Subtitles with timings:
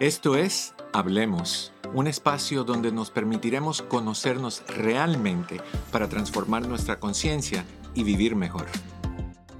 [0.00, 7.64] Esto es Hablemos, un espacio donde nos permitiremos conocernos realmente para transformar nuestra conciencia
[7.96, 8.66] y vivir mejor.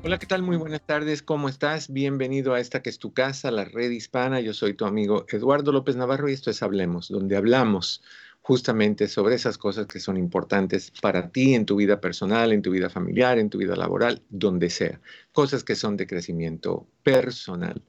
[0.04, 0.44] Hola, ¿qué tal?
[0.44, 1.92] Muy buenas tardes, ¿cómo estás?
[1.92, 4.38] Bienvenido a esta que es tu casa, la red hispana.
[4.38, 8.00] Yo soy tu amigo Eduardo López Navarro y esto es Hablemos, donde hablamos
[8.40, 12.70] justamente sobre esas cosas que son importantes para ti en tu vida personal, en tu
[12.70, 15.00] vida familiar, en tu vida laboral, donde sea.
[15.32, 17.82] Cosas que son de crecimiento personal.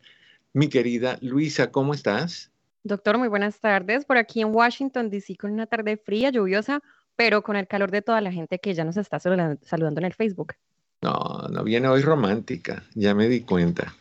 [0.52, 2.52] Mi querida Luisa, ¿cómo estás?
[2.84, 4.04] Doctor, muy buenas tardes.
[4.04, 6.82] Por aquí en Washington, D.C., con una tarde fría, lluviosa,
[7.16, 10.14] pero con el calor de toda la gente que ya nos está saludando en el
[10.14, 10.56] Facebook.
[11.02, 13.94] No, no viene hoy romántica, ya me di cuenta.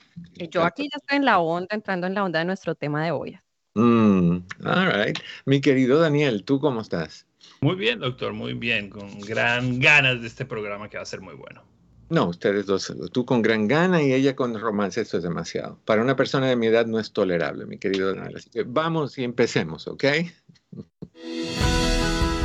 [0.51, 3.11] Yo aquí ya estoy en la onda, entrando en la onda de nuestro tema de
[3.11, 3.39] hoy.
[3.75, 5.19] Mm, all right.
[5.45, 7.27] Mi querido Daniel, ¿tú cómo estás?
[7.61, 11.21] Muy bien, doctor, muy bien, con gran ganas de este programa que va a ser
[11.21, 11.63] muy bueno.
[12.11, 15.79] No, ustedes dos, tú con gran gana y ella con romance, esto es demasiado.
[15.85, 18.37] Para una persona de mi edad no es tolerable, mi querido Daniel.
[18.37, 20.05] Así que vamos y empecemos, ¿ok?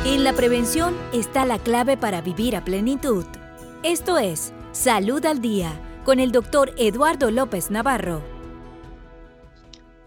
[0.06, 3.24] En la prevención está la clave para vivir a plenitud.
[3.82, 8.20] Esto es Salud al Día con el doctor Eduardo López Navarro.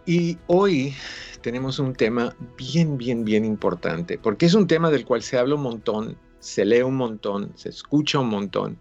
[0.06, 0.94] Y hoy
[1.42, 5.56] tenemos un tema bien, bien, bien importante, porque es un tema del cual se habla
[5.56, 8.80] un montón, se lee un montón, se escucha un montón,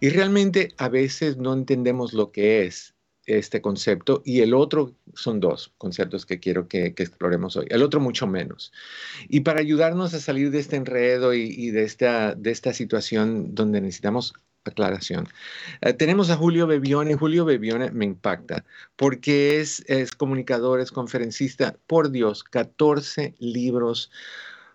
[0.00, 5.40] y realmente a veces no entendemos lo que es este concepto y el otro son
[5.40, 8.72] dos conceptos que quiero que, exploremos hoy, el otro mucho menos.
[9.28, 13.80] Y para ayudarnos a salir de este enredo y, de, esta, de esta situación donde
[13.80, 14.34] necesitamos
[14.64, 15.28] aclaración.
[15.80, 17.14] Eh, tenemos a Julio Bebione.
[17.14, 18.64] Julio Bebione me impacta
[18.96, 21.76] porque es, es comunicador, es conferencista.
[21.86, 24.10] Por Dios, 14 libros.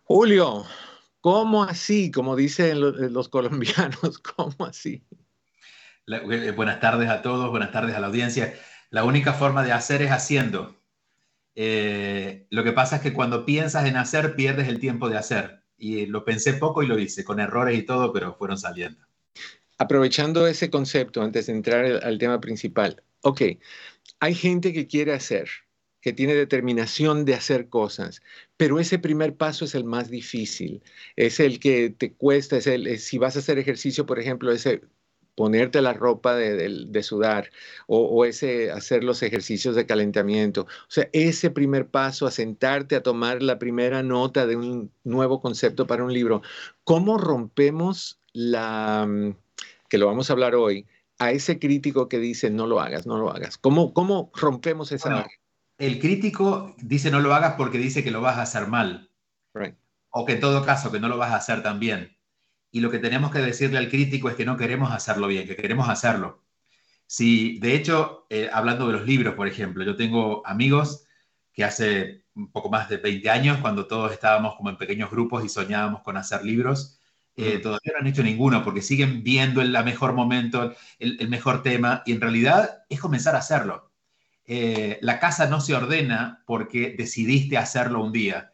[0.05, 0.65] Julio,
[1.21, 2.11] ¿cómo así?
[2.11, 5.03] Como dicen los, colombianos, ¿cómo así?
[6.07, 8.53] Eh, buenas tardes a todos, buenas tardes a la audiencia.
[8.89, 10.75] La única forma de hacer es haciendo.
[11.55, 15.63] Eh, lo que pasa es que cuando piensas en hacer, pierdes el tiempo de hacer.
[15.77, 19.05] Y lo pensé poco y lo hice, con errores y todo, pero fueron saliendo
[19.81, 23.41] aprovechando ese concepto antes de entrar al, tema principal, ok,
[24.19, 25.49] hay gente que quiere hacer,
[26.01, 28.21] que tiene determinación de hacer cosas,
[28.57, 30.83] pero ese primer paso es el más difícil,
[31.15, 34.81] es el que te cuesta, es el, si vas a hacer ejercicio, por ejemplo, ese
[35.35, 37.49] ponerte la ropa de, sudar
[37.87, 40.63] o, o, ese hacer los ejercicios de calentamiento.
[40.63, 45.41] O sea, ese primer paso a sentarte a tomar la primera nota de un nuevo
[45.41, 46.41] concepto para un libro.
[46.83, 49.35] ¿Cómo rompemos la, mm,
[49.89, 50.85] que lo vamos a hablar hoy,
[51.17, 53.57] a ese crítico que dice no lo hagas, no lo hagas?
[53.57, 55.27] ¿Cómo, cómo rompemos esa
[55.81, 59.09] El crítico dice no lo hagas porque dice que lo vas a hacer mal.
[60.11, 62.15] O que en todo caso que no lo vas a hacer tan bien.
[62.69, 65.55] Y lo que tenemos que decirle al crítico es que no queremos hacerlo bien, que
[65.55, 66.43] queremos hacerlo.
[67.07, 71.07] Si, de hecho, eh, hablando de los libros, por ejemplo, yo tengo amigos
[71.51, 75.43] que hace un poco más de 20 años, cuando todos estábamos como en pequeños grupos
[75.43, 76.99] y soñábamos con hacer libros,
[77.35, 82.03] eh, todavía no han hecho ninguno porque siguen viendo el mejor momento, el, mejor tema,
[82.05, 83.90] y en realidad es comenzar a hacerlo.
[84.45, 88.53] Eh, la casa no se ordena porque decidiste hacerlo un día.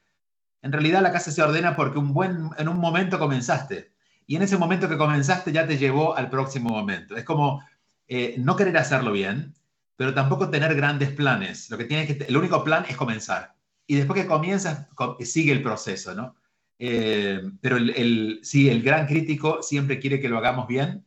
[0.61, 3.91] En realidad la casa se ordena porque un buen, en un momento comenzaste.
[4.25, 7.15] Y en ese momento que comenzaste ya te llevó al próximo momento.
[7.15, 7.63] Es como
[8.07, 9.55] eh, no querer hacerlo bien,
[9.95, 11.69] pero tampoco tener grandes planes.
[11.69, 13.55] Lo que tienes que, el único plan es comenzar.
[13.87, 14.87] Y después que comienzas,
[15.21, 16.35] sigue el proceso, ¿no?
[16.79, 21.06] Eh, pero el, sí, el gran crítico siempre quiere que lo hagamos bien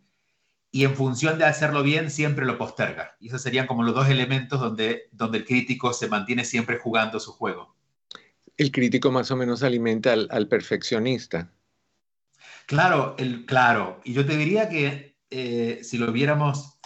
[0.72, 3.16] y en función de hacerlo bien siempre lo posterga.
[3.18, 7.18] Y esos serían como los dos elementos donde, donde el crítico se mantiene siempre jugando
[7.18, 7.74] su juego.
[8.56, 11.50] El crítico más o menos alimenta al, perfeccionista.
[12.66, 14.00] Claro, el, claro.
[14.04, 16.78] Y yo te diría que eh, si lo viéramos,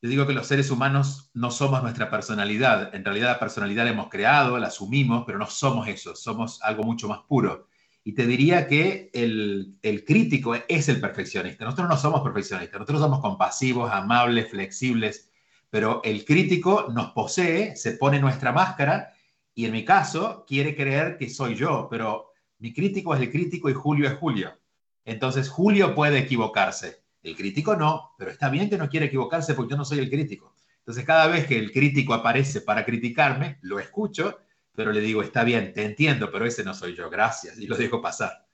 [0.00, 2.94] yo digo que los seres humanos no somos nuestra personalidad.
[2.94, 6.82] En realidad la personalidad la hemos creado, la asumimos, pero no somos eso, somos algo
[6.82, 7.68] mucho más puro.
[8.04, 11.64] Y te diría que el, crítico es el perfeccionista.
[11.64, 15.30] Nosotros no somos perfeccionistas, nosotros somos compasivos, amables, flexibles,
[15.70, 19.12] pero el crítico nos posee, se pone nuestra máscara
[19.54, 23.70] y en mi caso quiere creer que soy yo, pero mi crítico es el crítico
[23.70, 24.58] y Julio es Julio.
[25.04, 29.70] Entonces Julio puede equivocarse, el crítico no, pero está bien que no quiere equivocarse porque
[29.70, 30.54] yo no soy el crítico.
[30.78, 34.40] Entonces cada vez que el crítico aparece para criticarme, lo escucho
[34.74, 37.76] pero le digo, está bien, te entiendo, pero ese no soy yo, gracias, y lo
[37.76, 38.46] dejo pasar.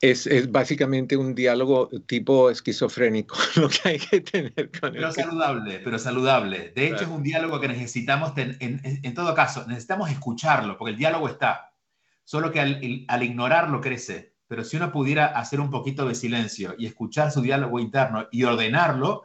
[0.00, 5.80] Es, es básicamente un diálogo tipo esquizofrénico, lo que hay que tener con Pero saludable,
[5.82, 6.72] pero saludable.
[6.74, 10.98] De hecho, es un diálogo que necesitamos, en, en, todo caso, necesitamos escucharlo, porque el
[10.98, 11.72] diálogo está,
[12.24, 14.34] solo que al, al ignorarlo crece.
[14.46, 18.44] Pero si uno pudiera hacer un poquito de silencio y escuchar su diálogo interno y
[18.44, 19.24] ordenarlo,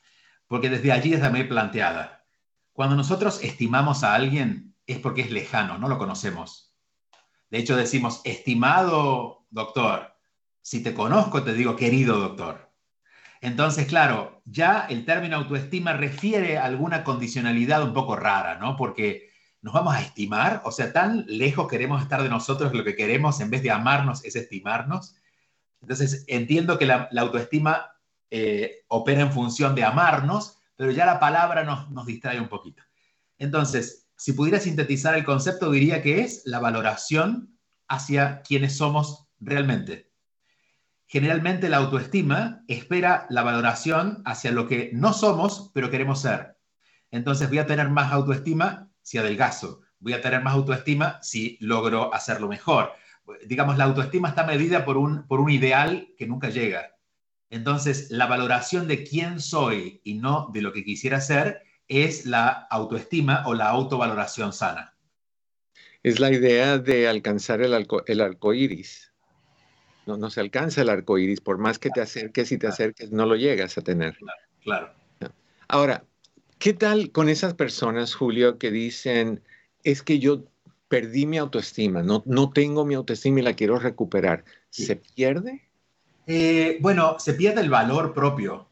[0.48, 2.26] porque desde allí es también planteada.
[2.72, 6.75] Cuando nosotros estimamos a alguien es porque es lejano, no lo conocemos
[7.56, 10.14] de hecho, decimos, estimado doctor,
[10.62, 12.70] si te conozco, te digo, querido doctor.
[13.40, 18.76] Entonces, claro, ya el término autoestima refiere a alguna condicionalidad un poco rara, ¿no?
[18.76, 19.30] Porque
[19.62, 23.40] nos vamos a estimar, o sea, tan lejos queremos estar de nosotros, lo que queremos
[23.40, 25.16] en vez de amarnos es estimarnos.
[25.80, 27.90] Entonces, entiendo que la, autoestima
[28.32, 32.84] eh, opera en función de amarnos, pero ya la palabra nos, nos distrae un poquito.
[33.38, 37.58] Entonces, si pudiera sintetizar el concepto, diría que es la valoración
[37.88, 40.12] hacia quienes somos realmente.
[41.08, 46.58] Generalmente la autoestima espera la valoración hacia lo que no somos, pero queremos ser.
[47.12, 52.14] Entonces voy a tener más autoestima si adelgazo, voy a tener más autoestima si logro
[52.14, 52.94] hacerlo mejor.
[53.46, 56.96] Digamos, la autoestima está medida por un, por un ideal que nunca llega.
[57.50, 62.50] Entonces, la valoración de quién soy y no de lo que quisiera ser es la
[62.70, 64.94] autoestima o la autovaloración sana.
[66.04, 69.12] Es la idea de alcanzar el, arco, iris.
[70.06, 73.12] No, no se alcanza el arco iris, por más que te acerques y te acerques,
[73.12, 74.16] no lo llegas a tener.
[74.62, 74.94] Claro.
[75.68, 76.04] Ahora,
[76.60, 79.42] ¿qué tal con esas personas, Julio, que dicen,
[79.84, 80.44] es que yo
[80.88, 84.46] perdí mi autoestima, no, no tengo mi autoestima y la quiero recuperar?
[84.70, 85.68] ¿Se pierde?
[86.28, 88.68] Eh, bueno, se pierde el valor propio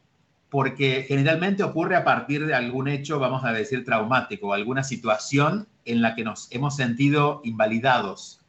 [0.54, 6.00] porque generalmente ocurre a partir de algún hecho, vamos a decir, traumático, alguna situación en
[6.00, 8.40] la que nos hemos sentido invalidados.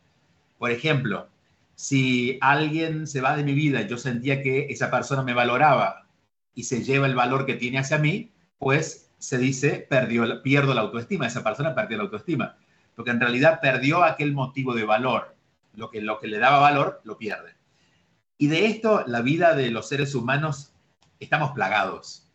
[0.60, 1.30] Por ejemplo,
[1.74, 6.06] si alguien se va de mi vida y yo sentía que esa persona me valoraba
[6.54, 8.30] y se lleva el valor que tiene hacia mí,
[8.60, 12.56] pues se dice, perdió, pierdo la autoestima, esa persona perdió la autoestima,
[12.96, 15.36] porque en realidad perdió aquel motivo de valor,
[15.74, 17.56] lo que, lo que le daba valor lo pierde.
[18.38, 20.75] Y de esto la vida de los seres humanos
[21.20, 22.28] estamos plagados.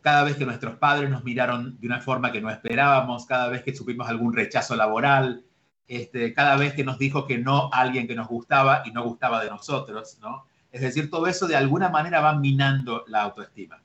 [0.00, 3.62] Cada vez que nuestros padres nos miraron de una forma que no esperábamos, cada vez
[3.62, 5.44] que supimos algún rechazo laboral,
[5.86, 9.42] este, cada vez que nos dijo que no alguien que nos gustaba y no gustaba
[9.42, 10.44] de nosotros, ¿no?
[10.70, 13.82] Es decir, todo eso de alguna manera va minando la autoestima.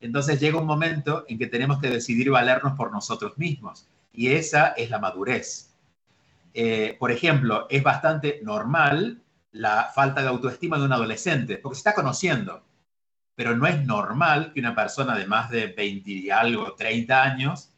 [0.00, 4.68] Entonces llega un momento en que tenemos que decidir valernos por nosotros mismos y esa
[4.68, 5.74] es la madurez.
[6.54, 9.22] Eh, por ejemplo, es bastante normal
[9.52, 12.62] la falta de autoestima de un adolescente porque se está conociendo
[13.38, 17.70] pero no es normal que una persona de más de 20 y algo, 30 años,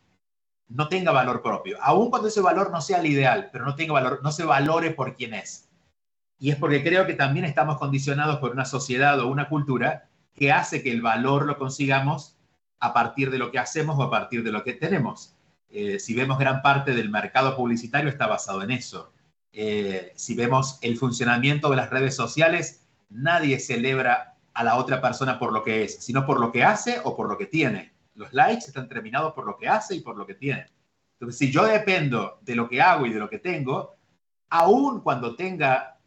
[0.69, 3.93] no tenga valor propio, aun cuando ese valor no sea el ideal, pero no tenga
[3.93, 5.69] valor, no se valore por quien es.
[6.39, 10.51] Y es porque creo que también estamos condicionados por una sociedad o una cultura que
[10.51, 12.39] hace que el valor lo consigamos
[12.79, 15.37] a partir de lo que hacemos o a partir de lo que tenemos.
[15.69, 19.13] Eh, si vemos gran parte del mercado publicitario está basado en eso.
[19.53, 25.39] Eh, si vemos el funcionamiento de las redes sociales, nadie celebra a la otra persona
[25.39, 27.93] por lo que es, sino por lo que hace o por lo que tiene.
[28.15, 30.67] Los likes están terminados por lo que hace y por lo que tiene.
[31.15, 33.95] Entonces, si yo dependo de lo que hago y de lo que tengo,
[34.49, 35.99] aun cuando tenga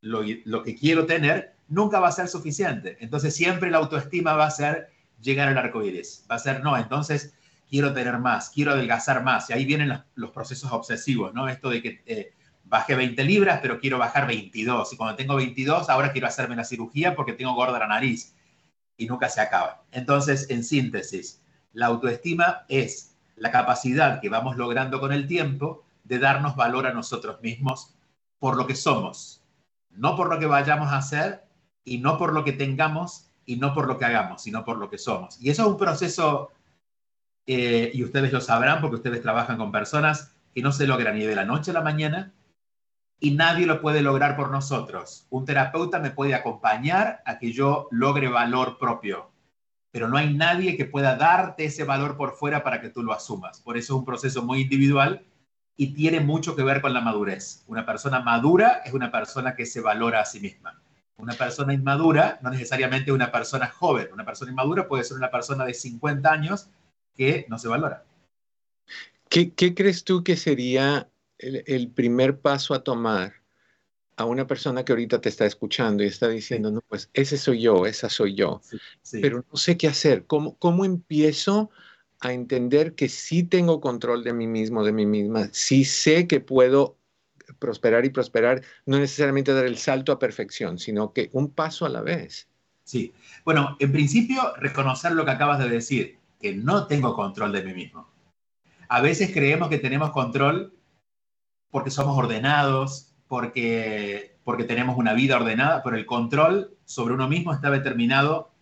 [0.00, 0.22] lo,
[0.62, 2.96] que quiero tener, nunca va a ser suficiente.
[3.00, 4.88] Entonces, siempre la autoestima va a ser
[5.20, 6.26] llegar al arco iris.
[6.30, 7.34] Va a ser, no, entonces
[7.68, 9.48] quiero tener más, quiero adelgazar más.
[9.50, 11.48] Y ahí vienen los, procesos obsesivos, ¿no?
[11.48, 12.32] Esto de que eh,
[12.72, 14.94] bajé 20 libras, pero quiero bajar 22.
[14.94, 18.34] Y cuando tengo 22, ahora quiero hacerme la cirugía porque tengo gorda la nariz.
[18.96, 19.82] Y nunca se acaba.
[19.92, 21.42] Entonces, en síntesis,
[21.74, 26.94] la autoestima es la capacidad que vamos logrando con el tiempo de darnos valor a
[26.94, 27.94] nosotros mismos
[28.38, 29.42] por lo que somos,
[29.90, 31.44] no por lo que vayamos a hacer
[31.84, 34.88] y no por lo que tengamos y no por lo que hagamos, sino por lo
[34.88, 35.38] que somos.
[35.42, 36.50] Y eso es un proceso,
[37.46, 41.24] eh, y ustedes lo sabrán porque ustedes trabajan con personas que no se logra ni
[41.24, 42.32] de la noche a la mañana,
[43.22, 45.28] y nadie lo puede lograr por nosotros.
[45.30, 49.30] Un terapeuta me puede acompañar a que yo logre valor propio,
[49.92, 53.12] pero no hay nadie que pueda darte ese valor por fuera para que tú lo
[53.12, 53.60] asumas.
[53.60, 55.24] Por eso es un proceso muy individual
[55.76, 57.62] y tiene mucho que ver con la madurez.
[57.68, 60.82] Una persona madura es una persona que se valora a sí misma.
[61.16, 64.08] Una persona inmadura no necesariamente una persona joven.
[64.12, 66.70] Una persona inmadura puede ser una persona de 50 años
[67.14, 68.02] que no se valora.
[69.28, 71.08] ¿Qué, crees tú que sería
[71.42, 73.34] el, primer paso a tomar
[74.16, 77.62] a una persona que ahorita te está escuchando y está diciendo, no, pues ese soy
[77.62, 78.60] yo, esa soy yo,
[79.10, 80.26] pero no sé qué hacer?
[80.26, 81.70] ¿Cómo, ¿Cómo empiezo
[82.20, 85.48] a entender que sí tengo control de mí mismo, de mí misma?
[85.52, 86.96] Sí sé que puedo
[87.58, 91.88] prosperar y prosperar, no necesariamente dar el salto a perfección, sino que un paso a
[91.88, 92.48] la vez.
[92.84, 93.12] Sí,
[93.44, 97.72] bueno, en principio reconocer lo que acabas de decir, que no tengo control de mí
[97.72, 98.08] mismo.
[98.88, 100.74] A veces creemos que tenemos control
[101.72, 107.52] porque somos ordenados, porque, porque tenemos una vida ordenada, pero el control sobre uno mismo
[107.52, 108.52] está determinado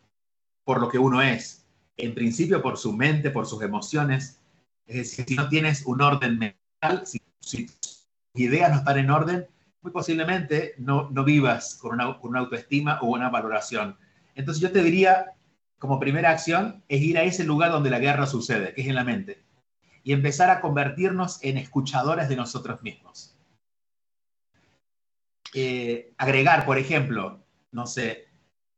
[0.64, 1.66] por lo que uno es.
[1.96, 4.40] En principio por su mente, por sus emociones.
[4.86, 7.68] Es decir, si no tienes un orden mental, si, si
[8.34, 9.46] ideas no están en orden,
[9.82, 13.96] muy posiblemente no, no vivas con una, con una autoestima o una valoración.
[14.36, 15.32] Entonces yo te diría,
[15.78, 18.94] como primera acción, es ir a ese lugar donde la guerra sucede, que es en
[18.94, 19.42] la mente,
[20.02, 23.36] y empezar a convertirnos en escuchadores de nosotros mismos.
[25.54, 27.40] Eh, agregar, por ejemplo,
[27.72, 28.28] no sé,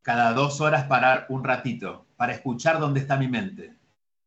[0.02, 3.74] cada dos horas parar un ratito para escuchar dónde está mi mente.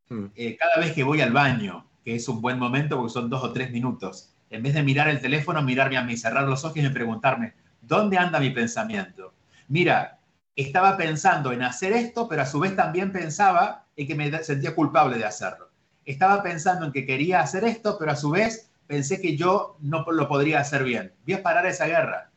[0.09, 0.27] Hmm.
[0.35, 3.43] Eh, cada vez que voy al baño, que es un buen momento porque son dos
[3.43, 6.77] o tres minutos, en vez de mirar el teléfono, mirarme a mí, cerrar los ojos
[6.77, 9.33] y preguntarme, ¿dónde anda mi pensamiento?
[9.67, 10.19] Mira,
[10.55, 14.75] estaba pensando en hacer esto, pero a su vez también pensaba en que me sentía
[14.75, 15.64] culpable de hacerlo.
[16.05, 20.05] Estaba pensando en que quería hacer esto, pero a su vez pensé que yo no
[20.11, 21.13] lo podría hacer bien.
[21.25, 22.31] Voy a parar esa guerra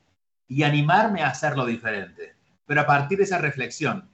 [0.49, 2.35] y animarme a hacerlo diferente.
[2.67, 4.09] Pero a partir de esa reflexión,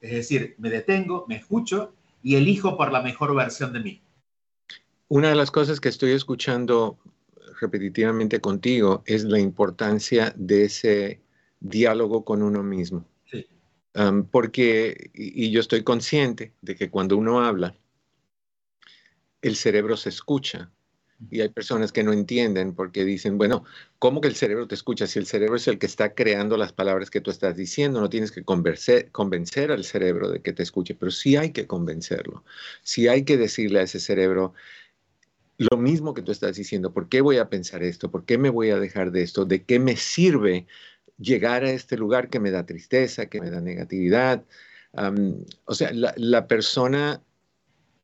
[0.00, 4.02] es decir, me detengo, me escucho y elijo por la mejor versión de mí.
[5.08, 6.98] Una de las cosas que estoy escuchando
[7.60, 11.20] repetitivamente contigo es la importancia de ese
[11.60, 13.04] diálogo con uno mismo.
[14.30, 17.74] porque, y, yo estoy consciente de que cuando uno habla,
[19.42, 20.70] el cerebro se escucha.
[21.30, 23.64] Y hay personas que no entienden porque dicen, bueno,
[23.98, 25.08] ¿cómo que el cerebro te escucha?
[25.08, 28.08] Si el cerebro es el que está creando las palabras que tú estás diciendo, no
[28.08, 32.44] tienes que convencer, convencer al cerebro de que te escuche, pero sí hay que convencerlo.
[32.82, 34.54] Sí hay que decirle a ese cerebro,
[35.58, 38.12] lo mismo que tú estás diciendo, ¿por qué voy a pensar esto?
[38.12, 39.44] ¿Por qué me voy a dejar de esto?
[39.44, 40.68] ¿De qué me sirve
[41.18, 44.44] llegar a este lugar que me da tristeza, que me da negatividad?
[45.64, 47.22] o sea, la, persona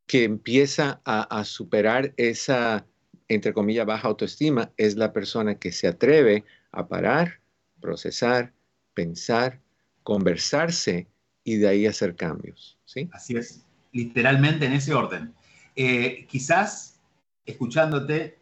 [0.07, 2.87] que empieza a, superar esa,
[3.29, 7.41] entre comillas, baja autoestima es la persona que se atreve a parar,
[7.81, 8.53] procesar,
[8.93, 9.61] pensar,
[10.03, 11.09] conversarse
[11.43, 12.79] y de ahí hacer cambios.
[12.85, 13.09] ¿sí?
[13.13, 15.33] Así es, literalmente en ese orden.
[15.75, 17.01] Eh, quizás
[17.47, 18.39] escuchándote,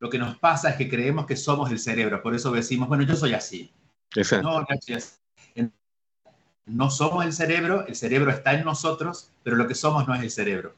[0.00, 3.04] lo que nos pasa es que creemos que somos el cerebro, por eso decimos, bueno,
[3.04, 3.72] yo soy así.
[4.42, 4.66] No,
[6.66, 10.22] no somos el cerebro, el cerebro está en nosotros, pero lo que somos no es
[10.22, 10.74] el cerebro.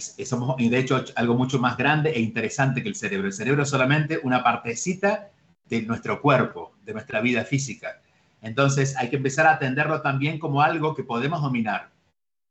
[0.00, 3.26] Somos, y de hecho, algo mucho más grande e interesante que el cerebro.
[3.26, 5.30] El cerebro es solamente una partecita
[5.66, 8.00] de nuestro cuerpo, de nuestra vida física.
[8.40, 11.90] Entonces hay que empezar a atenderlo también como algo que podemos dominar.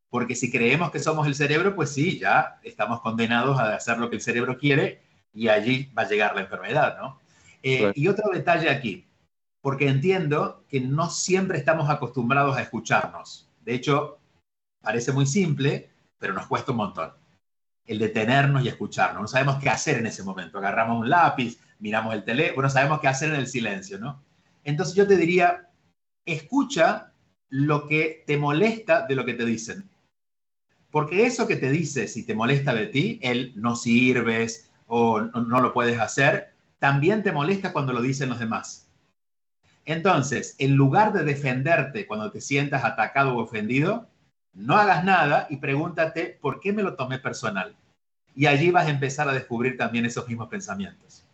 [0.09, 4.09] Porque si creemos que somos el cerebro, pues sí, ya estamos condenados a hacer lo
[4.09, 5.01] que el cerebro quiere
[5.33, 7.19] y allí va a llegar la enfermedad, ¿no?
[7.63, 9.07] Eh, y otro detalle aquí,
[9.61, 13.47] porque entiendo que no siempre estamos acostumbrados a escucharnos.
[13.63, 14.19] De hecho,
[14.81, 17.20] parece muy simple, pero nos cuesta un montón.
[17.91, 19.21] El detenernos y escucharnos.
[19.21, 20.59] No sabemos qué hacer en ese momento.
[20.59, 24.23] Agarramos un lápiz, miramos el teléfono, no sabemos qué hacer en el silencio, ¿no?
[24.63, 25.67] Entonces yo te diría,
[26.25, 27.11] escucha
[27.49, 29.89] lo que te molesta de lo que te dicen.
[30.89, 35.59] Porque eso que te dice, si te molesta de ti, el no sirves o no,
[35.59, 38.89] lo puedes hacer, también te molesta cuando lo dicen los demás.
[39.83, 44.07] Entonces, en lugar de defenderte cuando te sientas atacado o ofendido,
[44.53, 47.75] no hagas nada y pregúntate por qué me lo tomé personal.
[48.35, 51.25] Y allí vas a empezar a descubrir también esos mismos pensamientos.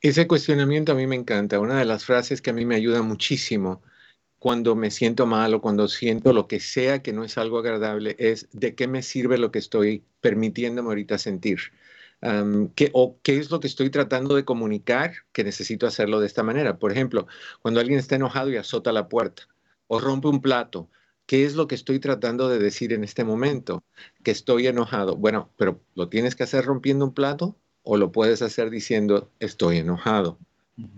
[0.00, 1.60] Ese cuestionamiento a mí me encanta.
[1.60, 3.82] Una de las frases que a mí me ayuda muchísimo
[4.38, 8.16] cuando me siento mal o cuando siento lo que sea que no es algo agradable,
[8.18, 11.60] es de qué me sirve lo que estoy permitiéndome ahorita sentir.
[12.74, 16.42] ¿qué, o qué es lo que estoy tratando de comunicar que necesito hacerlo de esta
[16.42, 16.78] manera.
[16.78, 17.26] Por ejemplo,
[17.60, 19.48] cuando alguien está enojado y azota la puerta
[19.88, 20.88] o rompe un plato,
[21.32, 23.82] ¿qué es lo que estoy tratando de decir en este momento?
[24.22, 25.16] Que estoy enojado.
[25.16, 29.78] Bueno, pero ¿lo tienes que hacer rompiendo un plato o lo puedes hacer diciendo estoy
[29.78, 30.38] enojado?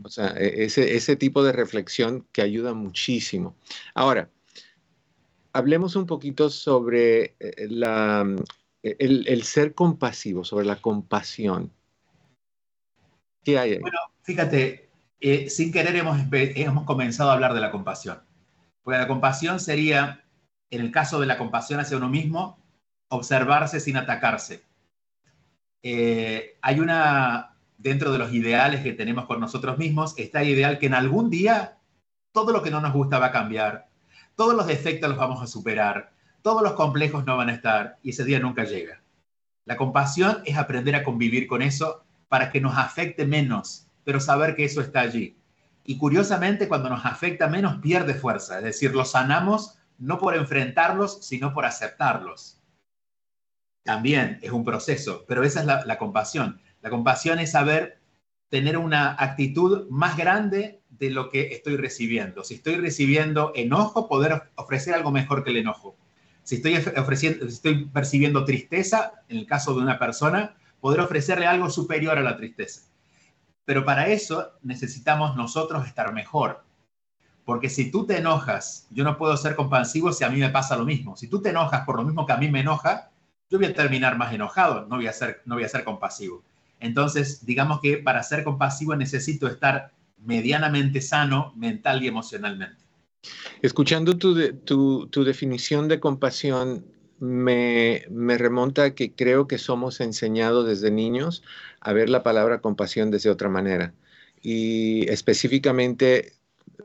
[0.03, 3.55] O sea, e, ese, ese tipo de reflexión que ayuda muchísimo.
[3.95, 4.29] Ahora,
[5.53, 8.27] hablemos un poquito sobre eh, la,
[8.83, 11.71] e, el, ser compasivo, sobre la compasión.
[13.45, 13.79] ¿Qué hay ahí?
[13.79, 14.89] Bueno, fíjate,
[15.21, 18.19] eh, sin querer hemos, hemos comenzado a hablar de la compasión.
[18.83, 20.24] Porque la compasión sería,
[20.71, 22.59] en el caso de la compasión hacia uno mismo,
[23.09, 24.65] observarse sin atacarse.
[25.83, 30.79] Eh, hay una, dentro de los ideales que tenemos con nosotros mismos, está el ideal
[30.79, 31.79] que en algún día
[32.33, 33.89] todo lo que no nos gusta va a cambiar,
[34.35, 38.11] todos los defectos los vamos a superar, todos los complejos no van a estar y
[38.11, 39.03] ese día nunca llega.
[39.65, 44.57] La compasión es aprender a convivir con eso para que nos afecte menos, pero saber
[44.57, 45.37] que eso está allí.
[45.85, 48.59] Y curiosamente, cuando nos afecta menos, pierde fuerza.
[48.59, 52.61] Es decir, lo sanamos no por enfrentarlos, sino por aceptarlos.
[53.85, 56.61] También es un proceso, pero esa es la, compasión.
[56.81, 57.99] La compasión es saber
[58.49, 62.45] tener una actitud más grande de lo que estoy recibiendo.
[62.45, 65.97] Si estoy recibiendo enojo, poder ofrecer algo mejor que el enojo.
[66.45, 71.47] Si estoy, ofreciendo, si estoy percibiendo tristeza, en el caso de una persona, poder ofrecerle
[71.47, 72.83] algo superior a la tristeza.
[73.65, 76.64] Pero para eso necesitamos nosotros estar mejor.
[77.45, 80.77] Porque si tú te enojas, yo no puedo ser compasivo si a mí me pasa
[80.77, 81.17] lo mismo.
[81.17, 83.11] Si tú te enojas por lo mismo que a mí me enoja,
[83.51, 86.43] yo voy a terminar más enojado, no voy a ser, no voy a ser compasivo.
[86.81, 92.83] Entonces, digamos que para ser compasivo necesito estar medianamente sano mental y emocionalmente.
[93.63, 96.85] Escuchando tu, tu, definición de compasión,
[97.21, 101.43] me, me, remonta a que creo que somos enseñados desde niños
[101.81, 103.95] a ver la palabra compasión desde otra manera.
[104.43, 106.33] Y específicamente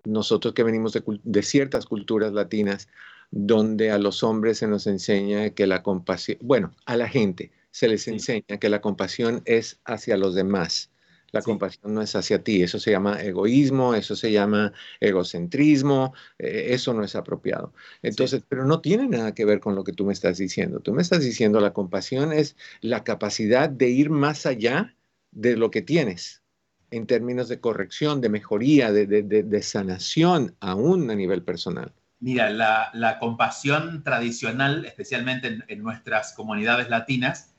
[0.06, 2.88] nosotros que venimos de, de ciertas culturas latinas,
[3.32, 7.88] donde a los hombres se nos enseña que la compasión, bueno, a la gente se
[7.88, 10.92] les enseña que la compasión es hacia los demás.
[11.32, 16.70] La compasión no es hacia ti, eso se llama egoísmo, eso se llama egocentrismo, eh,
[16.70, 17.72] eso no es apropiado.
[18.02, 20.80] Entonces, pero no tiene nada que ver con lo que tú me estás diciendo.
[20.80, 24.96] Tú me estás diciendo la compasión es la capacidad de ir más allá
[25.32, 26.42] de lo que tienes
[26.92, 31.94] en términos de corrección, de mejoría, de, sanación, aún a nivel personal.
[32.20, 37.54] Mira, la, compasión tradicional, especialmente en nuestras comunidades latinas,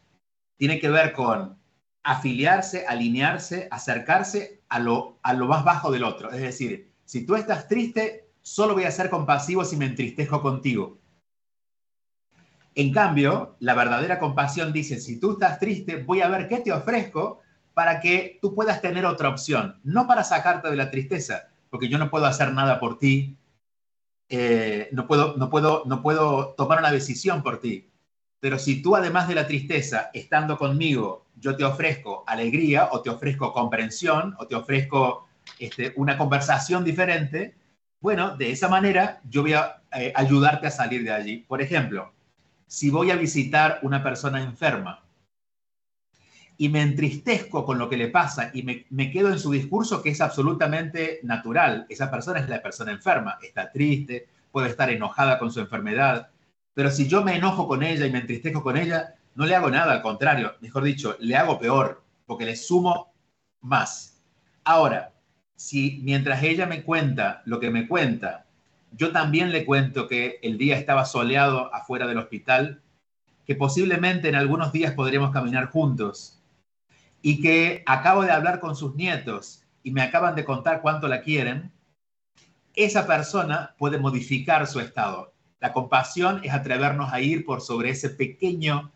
[0.56, 1.58] tiene que ver con
[2.02, 6.30] afiliarse, alinearse, acercarse a lo, a lo más bajo del otro.
[6.30, 10.99] Es decir, si tú estás triste, solo voy a ser compasivo si me entristejo contigo.
[12.75, 16.73] En cambio, la verdadera compasión dice, si tú estás triste, voy a ver qué te
[16.73, 17.40] ofrezco
[17.80, 21.97] para que tú puedas tener otra opción, no para sacarte de la tristeza, porque yo
[21.97, 23.38] no puedo hacer nada por ti,
[24.28, 27.88] eh, no, puedo, no, puedo, no puedo tomar una decisión por ti,
[28.38, 33.08] pero si tú además de la tristeza, estando conmigo, yo te ofrezco alegría o te
[33.08, 35.26] ofrezco comprensión o te ofrezco
[35.58, 37.54] este, una conversación diferente,
[37.99, 41.38] bueno, de esa manera yo voy a eh, ayudarte a salir de allí.
[41.49, 42.12] Por ejemplo,
[42.66, 45.02] si voy a visitar una persona enferma
[46.60, 50.02] y me entristezco con lo que le pasa y me, me, quedo en su discurso
[50.02, 55.38] que es absolutamente natural, esa persona es la persona enferma, está triste, puede estar enojada
[55.38, 56.28] con su enfermedad,
[56.75, 59.70] pero si yo me enojo con ella y me entristezco con ella, no le hago
[59.70, 63.10] nada, al contrario, mejor dicho, le hago peor, porque le sumo
[63.62, 64.20] más.
[64.62, 65.14] Ahora,
[65.56, 68.44] si mientras ella me cuenta lo que me cuenta,
[68.92, 72.82] yo también le cuento que el día estaba soleado afuera del hospital,
[73.46, 76.36] que posiblemente en algunos días podremos caminar juntos
[77.23, 81.23] y que acabo de hablar con sus nietos y me acaban de contar cuánto la
[81.23, 81.73] quieren,
[82.75, 85.33] esa persona puede modificar su estado.
[85.59, 88.93] La compasión es atrevernos a ir por sobre ese pequeño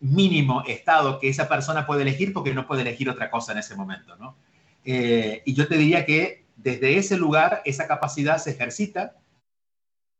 [0.00, 3.74] mínimo estado que esa persona puede elegir porque no puede elegir otra cosa en ese
[3.74, 4.36] momento, ¿no?
[4.84, 9.16] Eh, y yo te diría que desde ese lugar esa capacidad se ejercita,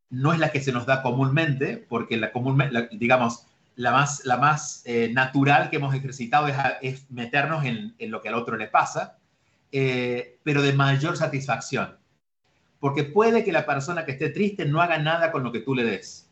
[0.09, 2.61] no es la que se nos da comúnmente, porque la común,
[2.93, 6.47] digamos, la más, la más eh, natural que hemos ejercitado
[6.81, 9.17] es, meternos en, lo que al otro le pasa,
[9.71, 11.97] eh, pero de mayor satisfacción.
[12.79, 15.75] Porque puede que la persona que esté triste no haga nada con lo que tú
[15.75, 16.29] le des.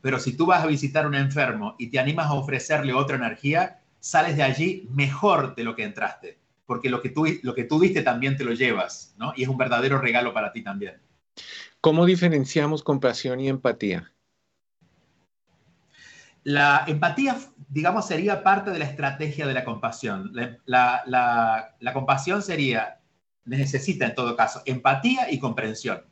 [0.00, 3.16] Pero si tú vas a visitar a un enfermo y te animas a ofrecerle otra
[3.16, 6.38] energía, sales de allí mejor de lo que entraste.
[6.64, 9.32] Porque lo que tú, lo que tú diste también te lo llevas, ¿no?
[9.36, 11.00] Y es un verdadero regalo para ti también.
[11.80, 14.12] ¿Cómo diferenciamos compasión y empatía?
[16.46, 17.36] La empatía,
[17.68, 20.30] digamos, sería parte de la estrategia de la compasión.
[20.64, 23.00] La, la compasión sería
[23.46, 26.04] necesita en todo caso empatía y comprensión.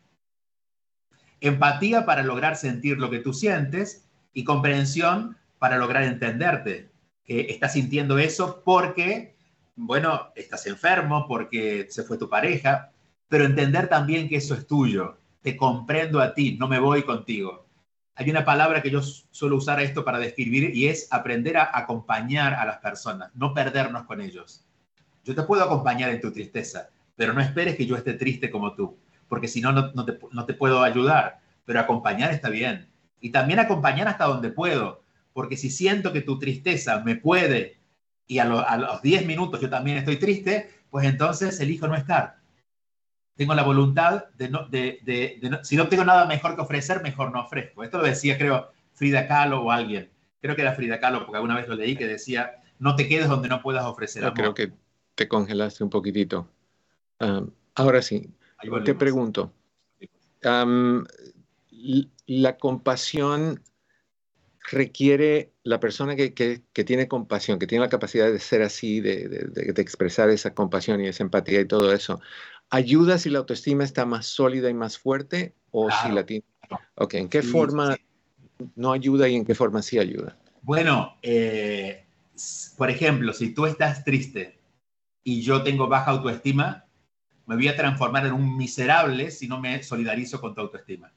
[1.41, 6.91] Empatía para lograr sentir lo que tú sientes y comprensión para lograr entenderte,
[7.25, 9.37] que estás sintiendo eso porque,
[9.77, 12.91] bueno, estás enfermo, porque se fue tu pareja,
[13.29, 15.19] pero entender también que eso es tuyo.
[15.43, 17.64] Te comprendo a ti, no me voy contigo.
[18.17, 22.55] Hay una palabra que yo suelo usar esto para describir y es aprender a acompañar
[22.55, 24.65] a las personas, no perdernos con ellos.
[25.25, 28.75] Yo te puedo acompañar en tu tristeza, pero no esperes que yo esté triste como
[28.75, 28.97] tú,
[29.29, 32.89] porque si no, no te, puedo ayudar, pero acompañar está bien.
[33.21, 37.79] Y también acompañar hasta donde puedo, porque si siento que tu tristeza me puede
[38.29, 42.37] y a, los 10 minutos yo también estoy triste, pues entonces elijo no estar.
[43.37, 47.33] Tengo la voluntad de no, de, de, si no tengo nada mejor que ofrecer, mejor
[47.33, 47.83] no ofrezco.
[47.83, 50.11] Esto lo decía, creo, Frida Kahlo o alguien.
[50.41, 53.29] Creo que era Frida Kahlo, porque alguna vez lo leí, que decía, no te quedes
[53.29, 54.73] donde no puedas ofrecer Yo Creo que
[55.15, 56.49] te congelaste un poquitito.
[57.75, 58.31] ahora sí,
[58.85, 59.53] te pregunto.
[62.27, 63.61] la compasión
[64.71, 66.31] requiere la persona que,
[66.85, 71.23] tiene compasión, que tiene la capacidad de ser así, de, expresar esa compasión y esa
[71.23, 72.21] empatía y todo eso,
[72.71, 76.45] ¿ayuda si la autoestima está más sólida y más fuerte o si la tiene?
[76.97, 77.97] Ok, ¿en qué forma
[78.77, 80.37] no ayuda y en qué forma sí ayuda?
[80.63, 82.07] Bueno, eh,
[82.77, 84.59] por ejemplo, si tú estás triste
[85.23, 86.85] y yo tengo baja autoestima,
[87.47, 91.13] me voy a transformar en un miserable si no me solidarizo con tu autoestima.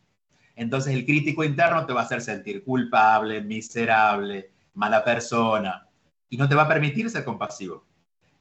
[0.55, 5.87] Entonces el crítico interno te va a hacer sentir culpable, miserable, mala persona
[6.29, 7.85] y no te va a permitir ser compasivo.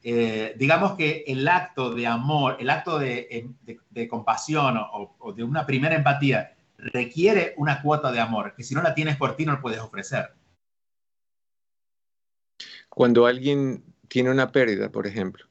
[0.09, 3.51] Eh, digamos que el acto de amor, el acto de,
[4.09, 8.95] compasión o, de una primera empatía requiere una cuota de amor que si no la
[8.95, 10.31] tienes por ti no la puedes ofrecer.
[12.89, 15.45] Cuando alguien tiene una pérdida, por ejemplo,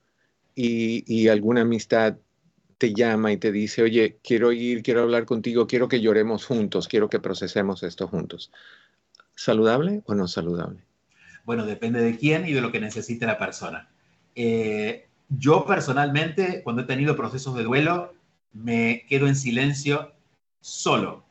[0.55, 2.15] y alguna amistad
[2.77, 6.87] te llama y te dice, oye, quiero ir, quiero hablar contigo, quiero que lloremos juntos,
[6.87, 8.53] quiero que procesemos esto juntos.
[9.35, 10.79] ¿Saludable o no saludable?
[11.43, 13.89] Bueno, depende de quién y de lo que necesite la persona.
[14.35, 18.13] Eh, yo personalmente, cuando he tenido procesos de duelo,
[18.53, 20.13] me quedo en silencio
[20.61, 21.23] solo.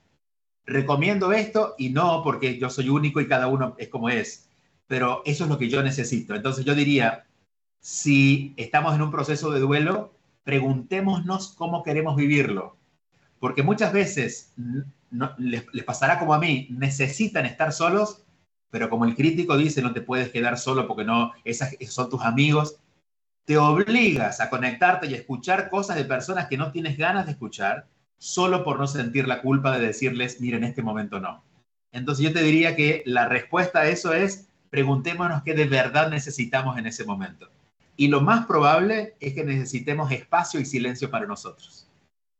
[0.66, 4.48] Recomiendo esto y no porque yo soy único y cada uno es como es,
[4.86, 6.34] pero eso es lo que yo necesito.
[6.34, 7.26] Entonces yo diría,
[7.80, 12.76] si estamos en un proceso de duelo, preguntémonos cómo queremos vivirlo.
[13.38, 14.54] Porque muchas veces
[15.38, 18.22] les, pasará como a mí, necesitan estar solos,
[18.70, 22.10] pero como el crítico dice, no te puedes quedar solo porque no, esas, esos son
[22.10, 22.78] tus amigos,
[23.44, 27.86] te obligas a conectarte y escuchar cosas de personas que no tienes ganas de escuchar,
[28.18, 31.44] solo por no sentir la culpa de decirles, mira, en este momento no.
[31.92, 36.78] Entonces yo te diría que la respuesta a eso es, preguntémonos qué de verdad necesitamos
[36.78, 37.48] en ese momento
[37.96, 41.86] y lo más probable es que necesitemos espacio y silencio para nosotros.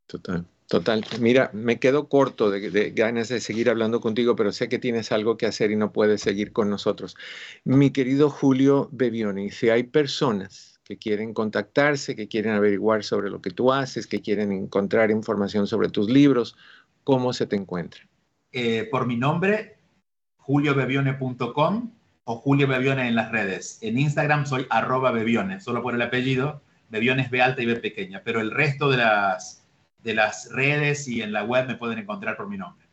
[0.07, 1.05] Total, total.
[1.21, 5.37] Mira, me quedo corto de, ganas de seguir hablando contigo, pero sé que tienes algo
[5.37, 7.17] que hacer y no puedes seguir con nosotros.
[7.64, 13.40] Mi querido Julio Bebioni, si hay personas que quieren contactarse, que quieren averiguar sobre lo
[13.40, 16.57] que tú haces, que quieren encontrar información sobre tus libros,
[17.03, 18.07] ¿cómo se te encuentra?
[18.53, 19.79] Eh, por mi nombre,
[20.37, 21.90] juliobebione.com
[22.25, 23.79] o Julio Bebione en las redes.
[23.83, 26.62] En Instagram soy arroba Bebione, solo por el apellido.
[26.88, 29.66] Bebione es B alta y B pequeña, pero el resto de las,
[29.99, 32.87] de las redes y en la web me pueden encontrar por mi nombre.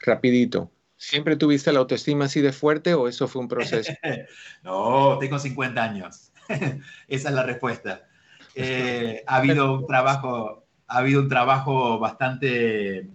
[0.00, 0.70] Rapidito.
[0.96, 3.92] ¿Siempre tuviste la autoestima así de fuerte o eso fue un proceso?
[4.62, 6.29] no, tengo 50 años.
[7.08, 8.08] Esa es la respuesta.
[8.54, 13.08] Eh, ha habido un trabajo, ha habido un trabajo bastante,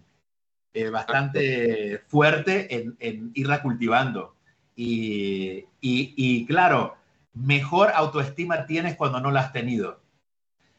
[0.73, 4.35] eh, bastante fuerte en, en irla cultivando
[4.75, 6.97] y, claro,
[7.33, 10.01] mejor autoestima tienes cuando no la has tenido.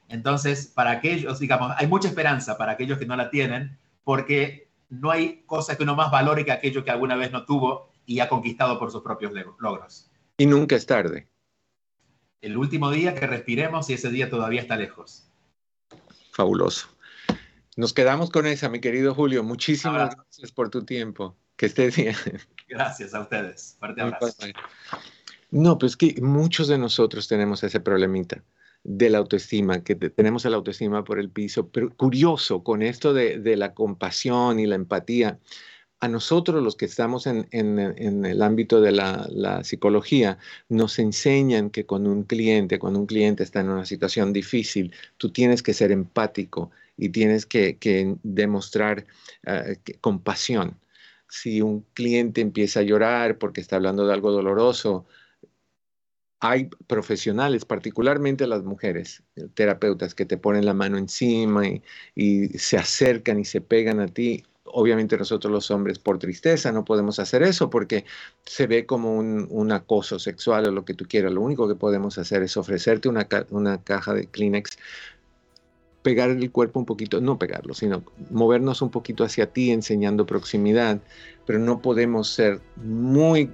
[0.09, 5.11] Entonces, para aquellos, digamos, hay mucha esperanza para aquellos que no la tienen, porque no
[5.11, 8.29] hay cosa que uno más valore que aquello que alguna vez no tuvo y ha
[8.29, 10.11] conquistado por sus propios logros.
[10.39, 11.27] Y nunca es tarde.
[12.41, 15.29] El último día que respiremos y ese día todavía está lejos.
[16.33, 16.89] Fabuloso.
[17.77, 19.43] Nos quedamos con esa, mi querido Julio.
[19.43, 21.37] Muchísimas gracias por tu tiempo.
[21.57, 22.15] Que estés bien.
[22.69, 23.77] Gracias a ustedes.
[23.79, 24.35] Fuerte abrazo.
[25.51, 28.43] No, pues que muchos de nosotros tenemos ese problemita
[28.83, 33.57] de la autoestima, que tenemos la autoestima por el piso, pero curioso con esto de,
[33.57, 35.39] la compasión y la empatía.
[36.07, 40.39] A nosotros los que estamos en, el ámbito de la, psicología,
[40.69, 45.33] nos enseñan que con un cliente, cuando un cliente está en una situación difícil, tú
[45.33, 49.05] tienes que ser empático y tienes que, demostrar
[49.47, 50.79] eh, compasión
[51.29, 55.07] si un cliente empieza a llorar porque está hablando de algo doloroso,
[56.39, 61.65] hay profesionales, particularmente las mujeres, terapeutas, que te ponen la mano encima
[62.15, 64.45] y, se acercan y se pegan a ti.
[64.67, 68.05] Obviamente nosotros los hombres por tristeza no podemos hacer eso porque
[68.45, 71.33] se ve como un, acoso sexual o lo que tú quieras.
[71.33, 74.79] Lo único que podemos hacer es ofrecerte una, una caja de Kleenex
[76.07, 81.01] pegar el cuerpo un poquito, no pegarlo, sino movernos un poquito hacia ti enseñando proximidad,
[81.47, 83.51] pero no podemos ser muy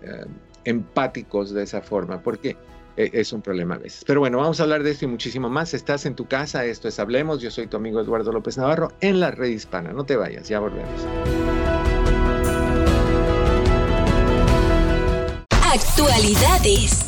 [0.00, 0.24] eh,
[0.64, 2.56] empáticos de esa forma, porque
[2.96, 4.04] es un problema a veces.
[4.06, 5.74] Pero bueno, vamos a hablar de esto y muchísimo más.
[5.74, 7.40] Estás en tu casa, esto es Hablemos.
[7.40, 9.92] Yo soy tu amigo Eduardo López Navarro en la red hispana.
[9.92, 11.06] No te vayas, ya volvemos.
[15.72, 17.04] Actualidades.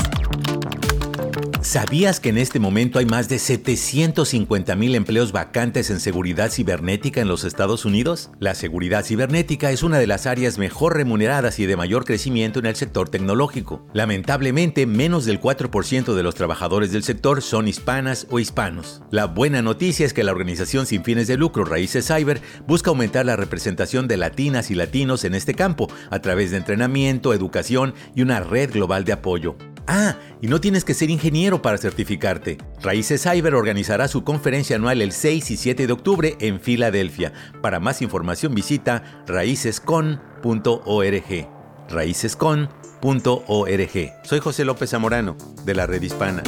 [1.65, 7.23] ¿Sabías que en este momento hay más de 750 mil empleos vacantes en seguridad cibernética
[7.23, 8.31] en los Estados Unidos?
[8.39, 12.67] La seguridad cibernética es una de las áreas mejor remuneradas y de mayor crecimiento en
[12.67, 13.87] el sector tecnológico.
[13.95, 19.01] Lamentablemente, menos del 4% de los trabajadores del sector son hispanas o hispanos.
[19.11, 23.25] La buena noticia es que la organización sin fines de lucro Raíces Cyber busca aumentar
[23.25, 28.21] la representación de latinas y latinos en este campo a través de entrenamiento, educación y
[28.21, 29.57] una red global de apoyo.
[29.87, 32.59] Ah, y no tienes que ser ingeniero para certificarte.
[32.83, 37.33] Raíces Cyber organizará su conferencia anual el 6 y 7 de octubre en Filadelfia.
[37.61, 41.49] Para más información visita raícescon.org.
[41.91, 44.13] raícescon.org.
[44.25, 46.43] Soy José López Zamorano, de la Red Hispana.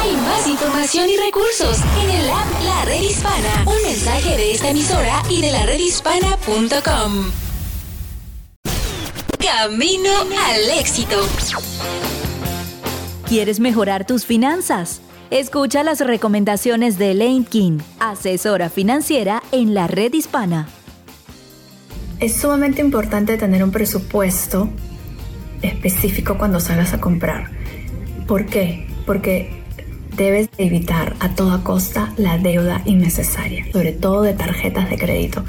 [0.00, 3.64] Hay más información y recursos en el app La Red Hispana.
[3.66, 7.30] Un mensaje de esta emisora y de la redhispana.com.
[9.42, 11.16] Camino al éxito.
[13.26, 15.00] ¿Quieres mejorar tus finanzas?
[15.30, 20.68] Escucha las recomendaciones de Elaine King, asesora financiera en la red hispana.
[22.20, 24.68] Es sumamente importante tener un presupuesto
[25.60, 27.50] específico cuando salgas a comprar.
[28.28, 28.86] ¿Por qué?
[29.06, 29.64] Porque
[30.16, 35.44] debes evitar a toda costa la deuda innecesaria, sobre todo de tarjetas de crédito.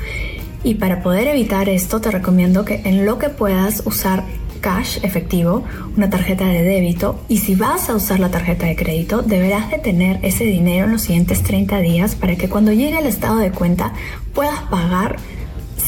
[0.63, 4.23] Y para poder evitar esto, te recomiendo que en lo que puedas usar
[4.61, 5.65] cash efectivo,
[5.97, 9.77] una tarjeta de débito y si vas a usar la tarjeta de crédito, deberás de
[9.77, 13.51] tener ese dinero en los siguientes 30 días para que cuando llegue el estado de
[13.51, 13.93] cuenta
[14.33, 15.17] puedas pagar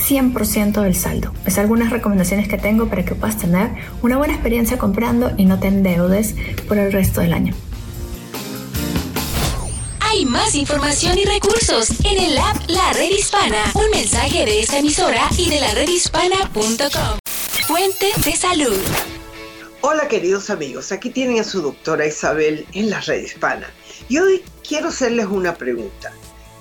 [0.09, 1.31] 100% del saldo.
[1.45, 3.69] Es algunas recomendaciones que tengo para que puedas tener
[4.03, 6.35] una buena experiencia comprando y no te endeudes
[6.67, 7.53] por el resto del año.
[10.15, 13.69] Hay más información y recursos en el app La Red Hispana.
[13.73, 17.19] Un mensaje de esta emisora y de la redhispana.com.
[17.67, 18.79] Fuente de salud.
[19.81, 23.69] Hola queridos amigos, aquí tienen a su doctora Isabel en la Red Hispana.
[24.07, 26.13] Y hoy quiero hacerles una pregunta.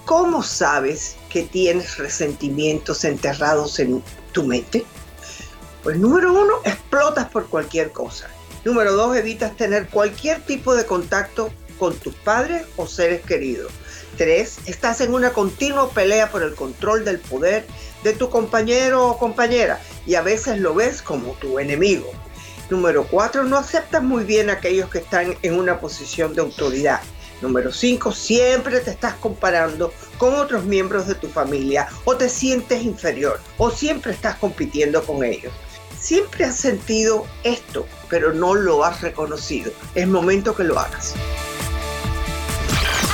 [0.04, 4.84] ¿Cómo sabes que tienes resentimientos enterrados en tu mente?
[5.84, 8.28] Pues número uno, explotas por cualquier cosa.
[8.64, 13.72] Número dos, evitas tener cualquier tipo de contacto con tus padres o seres queridos.
[14.16, 17.66] Tres, estás en una continua pelea por el control del poder
[18.04, 22.12] de tu compañero o compañera y a veces lo ves como tu enemigo.
[22.70, 27.00] Número cuatro, no aceptas muy bien a aquellos que están en una posición de autoridad.
[27.42, 32.82] Número cinco, siempre te estás comparando con otros miembros de tu familia o te sientes
[32.82, 35.52] inferior o siempre estás compitiendo con ellos.
[36.00, 39.72] Siempre has sentido esto, pero no lo has reconocido.
[39.94, 41.14] Es momento que lo hagas.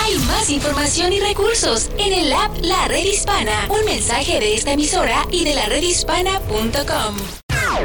[0.03, 3.69] Hay más información y recursos en el app La Red Hispana.
[3.69, 7.17] Un mensaje de esta emisora y de la redhispana.com.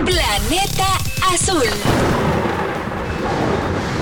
[0.06, 0.88] Planeta
[1.34, 1.64] Azul.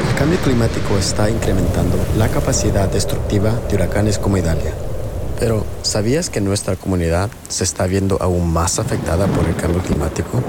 [0.08, 4.74] El cambio climático está incrementando la capacidad destructiva de huracanes como Idalia.
[5.40, 10.42] Pero, ¿sabías que nuestra comunidad se está viendo aún más afectada por el cambio climático?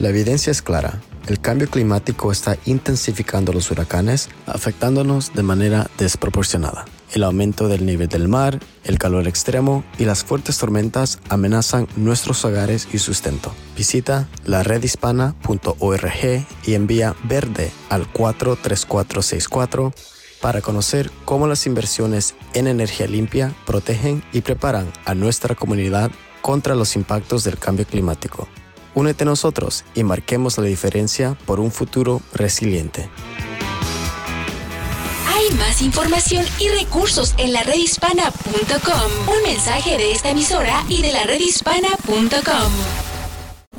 [0.00, 6.86] La evidencia es clara el cambio climático está intensificando los huracanes, afectándonos de manera desproporcionada.
[7.12, 12.44] El aumento del nivel del mar, el calor extremo y las fuertes tormentas amenazan nuestros
[12.44, 13.54] hogares y sustento.
[13.76, 19.92] Visita la redhispana.org y envía verde al 43464
[20.40, 26.10] para conocer cómo las inversiones en energía limpia protegen y preparan a nuestra comunidad
[26.40, 28.48] contra los impactos del cambio climático.
[28.94, 33.08] Únete a nosotros y marquemos la diferencia por un futuro resiliente.
[35.28, 39.34] Hay más información y recursos en la redhispana.com.
[39.36, 43.07] Un mensaje de esta emisora y de la redhispana.com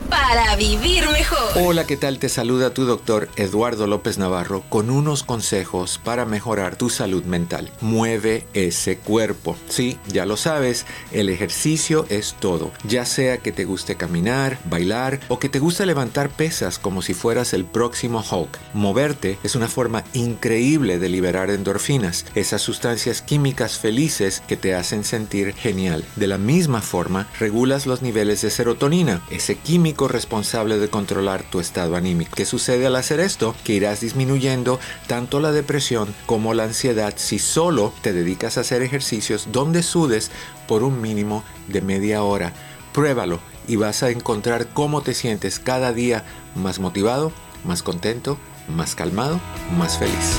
[0.10, 1.40] para vivir mejor.
[1.56, 2.20] Hola, ¿qué tal?
[2.20, 7.72] Te saluda tu doctor Eduardo López Navarro con unos consejos para mejorar tu salud mental.
[7.82, 9.56] Mueve ese cuerpo.
[9.68, 12.72] Sí, ya lo sabes, el ejercicio es todo.
[12.84, 17.14] Ya sea que te guste caminar, bailar o que te guste levantar pesas como si
[17.14, 18.58] fueras el próximo Hulk.
[18.74, 25.04] Moverte es una forma increíble de liberar endorfinas, esas sustancias químicas felices que te hacen
[25.04, 26.04] sentir genial.
[26.16, 31.60] De la misma forma, regulas los niveles de serotonina, ese químico responsable de controlar tu
[31.60, 32.32] estado anímico.
[32.36, 33.56] ¿Qué sucede al hacer esto?
[33.64, 38.82] Que irás disminuyendo tanto la depresión como la ansiedad si solo te dedicas a hacer
[38.82, 40.32] ejercicios donde sudes
[40.68, 42.54] por un mínimo de media hora.
[42.94, 46.24] Pruébalo y vas a encontrar cómo te sientes cada día
[46.56, 47.32] más motivado,
[47.64, 49.40] más contento, más calmado,
[49.78, 50.38] más feliz.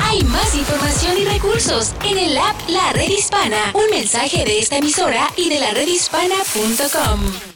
[0.00, 3.72] Hay más información y recursos en el app La Red Hispana.
[3.74, 7.55] Un mensaje de esta emisora y de la redhispana.com.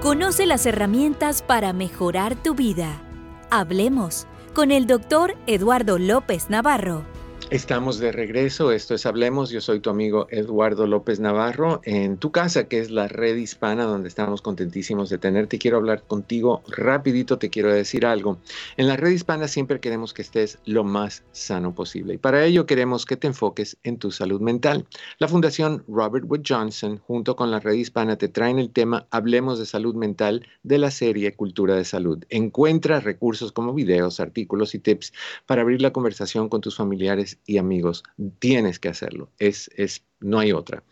[0.00, 3.02] Conoce las herramientas para mejorar tu vida.
[3.50, 7.04] Hablemos con el doctor Eduardo López Navarro.
[7.50, 12.30] Estamos de regreso, esto es Hablemos, yo soy tu amigo Eduardo López Navarro en tu
[12.30, 15.58] casa que es la red hispana donde estamos contentísimos de tenerte.
[15.58, 18.38] Quiero hablar contigo rapidito, te quiero decir algo.
[18.76, 22.66] En la red hispana siempre queremos que estés lo más sano posible y para ello
[22.66, 24.86] queremos que te enfoques en tu salud mental.
[25.18, 29.58] La Fundación Robert Wood Johnson junto con la red hispana te traen el tema Hablemos
[29.58, 32.24] de salud mental de la serie Cultura de Salud.
[32.28, 35.12] Encuentra recursos como videos, artículos y tips
[35.46, 38.02] para abrir la conversación con tus familiares y amigos,
[38.38, 39.28] tienes que hacerlo.
[39.38, 40.82] Es, es, no hay otra.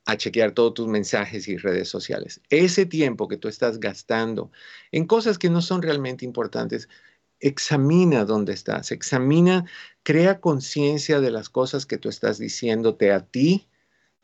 [0.06, 2.40] a chequear todos tus mensajes y redes sociales.
[2.48, 4.50] Ese tiempo que tú estás gastando
[4.92, 6.88] en cosas que no son realmente importantes,
[7.40, 9.66] examina dónde estás, examina,
[10.02, 13.68] crea conciencia de las cosas que tú estás diciéndote a ti,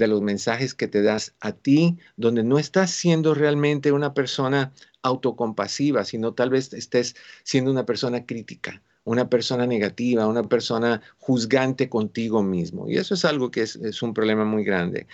[0.02, 4.72] de los mensajes que te das a ti, donde no estás siendo realmente una persona
[5.02, 11.88] autocompasiva, sino tal vez estés siendo una persona crítica, una persona negativa, una persona juzgante
[11.88, 12.88] contigo mismo.
[12.88, 15.06] Y eso es algo que es, es un problema muy grande.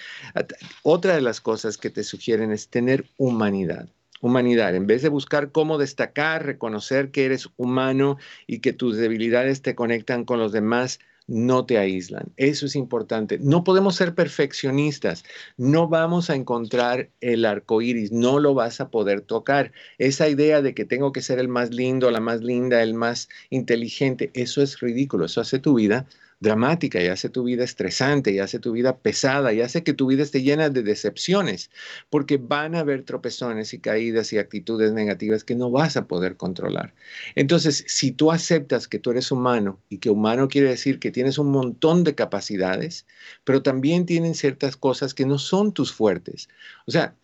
[0.82, 3.88] Otra de las cosas que te sugieren es tener humanidad
[4.20, 9.62] humanidad, en vez de buscar cómo destacar, reconocer que eres humano y que tus debilidades
[9.62, 12.32] te conectan con los demás, no te aíslan.
[12.36, 13.38] Eso es importante.
[13.38, 15.24] No podemos ser perfeccionistas.
[15.56, 18.10] No vamos a encontrar el arco iris.
[18.10, 19.72] No lo vas a poder tocar.
[19.98, 23.28] Esa idea de que tengo que ser el más lindo, la más linda, el más
[23.50, 25.26] inteligente, eso es ridículo.
[25.26, 26.06] Eso hace tu vida
[26.40, 30.06] dramática y hace tu vida estresante y hace tu vida pesada y hace que tu
[30.06, 31.70] vida esté llena de decepciones,
[32.10, 36.36] porque van a haber tropezones y caídas y actitudes negativas que no vas a poder
[36.36, 36.94] controlar.
[37.34, 41.38] Entonces, si tú aceptas que tú eres humano y que humano quiere decir que tienes
[41.38, 43.06] un montón de capacidades,
[43.44, 46.48] pero también tienen ciertas cosas que no son tus fuertes.
[46.86, 47.14] O sea,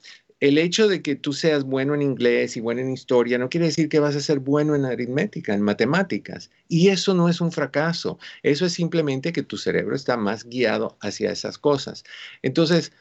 [0.49, 3.65] el hecho de que tú seas bueno en inglés y bueno en historia no quiere
[3.65, 6.51] decir que vas a ser bueno en aritmética, en matemáticas.
[6.69, 8.19] Y eso no es un fracaso.
[8.43, 12.05] Eso es simplemente que tu cerebro está más guiado hacia esas cosas.
[12.43, 12.93] Entonces,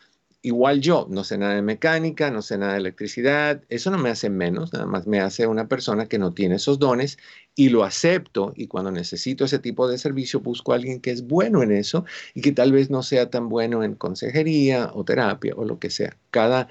[0.44, 4.10] igual yo, no sé nada de mecánica, no sé nada de electricidad, eso no me
[4.10, 7.18] hace menos, nada más me hace una persona que no tiene esos dones
[7.56, 11.26] y lo acepto y cuando necesito ese tipo de servicio busco a alguien que es
[11.26, 15.54] bueno en eso y que tal vez no sea tan bueno en consejería o terapia
[15.56, 16.18] o lo que sea.
[16.30, 16.68] Cada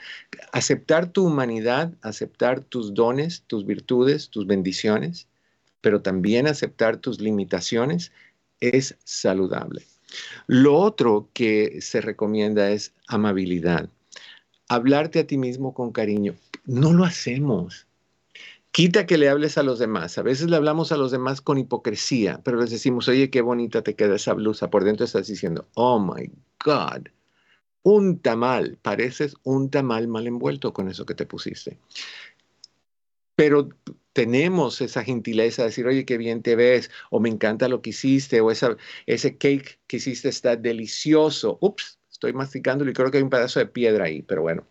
[0.52, 5.28] aceptar tu humanidad, aceptar tus dones, tus virtudes, tus bendiciones,
[5.80, 8.12] pero también aceptar tus limitaciones
[8.60, 9.82] es saludable.
[10.46, 13.88] Lo otro que se recomienda es amabilidad.
[14.68, 16.34] Hablarte a ti mismo con cariño.
[16.64, 17.86] No lo hacemos.
[18.70, 20.16] Quita que le hables a los demás.
[20.16, 23.82] A veces le hablamos a los demás con hipocresía, pero les decimos, oye, qué bonita
[23.82, 24.70] te queda esa blusa.
[24.70, 26.30] Por dentro estás diciendo, oh my
[26.64, 27.08] God,
[27.82, 28.78] un tamal.
[28.80, 31.78] Pareces un tamal mal envuelto con eso que te pusiste.
[33.36, 33.68] Pero
[34.12, 37.90] tenemos esa gentileza de decir, oye, qué bien te ves, o me encanta lo que
[37.90, 41.58] hiciste, o esa, ese cake que hiciste está delicioso.
[41.60, 44.66] Ups, estoy masticándolo y creo que hay un pedazo de piedra ahí, pero bueno,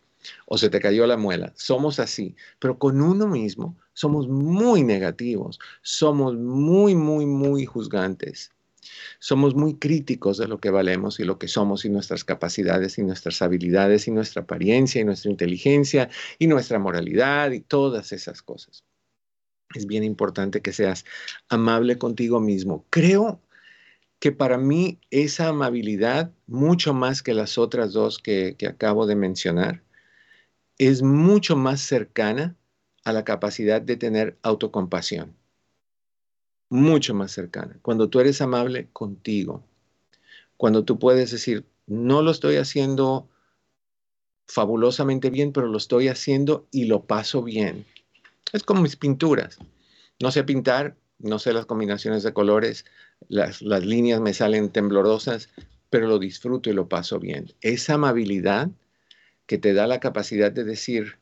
[0.45, 1.53] o se te cayó la muela.
[1.55, 8.51] Somos así, pero con uno mismo somos muy negativos, somos muy, muy, muy juzgantes.
[9.19, 13.03] Somos muy críticos de lo que valemos y lo que somos y nuestras capacidades y
[13.03, 18.83] nuestras habilidades y nuestra apariencia y nuestra inteligencia y nuestra moralidad y todas esas cosas.
[19.75, 21.05] Es bien importante que seas
[21.49, 22.85] amable contigo mismo.
[22.89, 23.41] Creo
[24.19, 29.81] que para mí esa amabilidad, mucho más que las otras dos que, acabo de mencionar,
[30.77, 32.55] es mucho más cercana
[33.03, 35.35] a la capacidad de tener autocompasión.
[36.69, 37.79] Mucho más cercana.
[37.81, 39.63] Cuando tú eres amable contigo,
[40.55, 43.27] cuando tú puedes decir, no lo estoy haciendo
[44.47, 47.85] fabulosamente bien, pero lo estoy haciendo y lo paso bien.
[48.53, 49.57] Es como mis pinturas.
[50.21, 52.85] No sé pintar, no sé las combinaciones de colores,
[53.29, 55.49] las, las líneas me salen temblorosas,
[55.89, 57.53] pero lo disfruto y lo paso bien.
[57.61, 58.69] Esa amabilidad
[59.45, 61.17] que te da la capacidad de decir,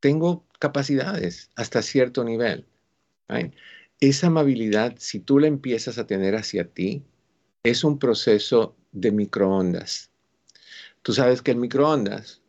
[0.00, 2.66] tengo capacidades hasta cierto nivel.
[4.00, 7.04] Esa amabilidad, si tú la empiezas a tener hacia ti,
[7.62, 10.10] es un proceso de microondas.
[11.02, 12.42] Tú sabes que el microondas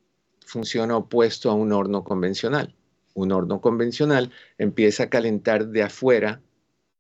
[0.46, 2.76] funciona opuesto a un horno convencional.
[3.14, 6.42] Un horno convencional empieza a calentar de afuera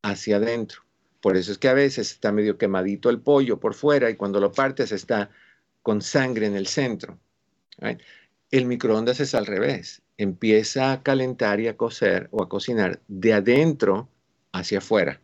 [0.02, 0.84] hacia adentro.
[1.22, 4.40] Por eso es que a veces está medio quemadito el pollo por fuera y cuando
[4.40, 5.30] lo partes está
[5.84, 7.20] con sangre en el centro.
[8.50, 10.02] El microondas es al revés.
[10.18, 14.10] Empieza a calentar y a cocer o a cocinar de adentro
[14.52, 15.22] hacia afuera.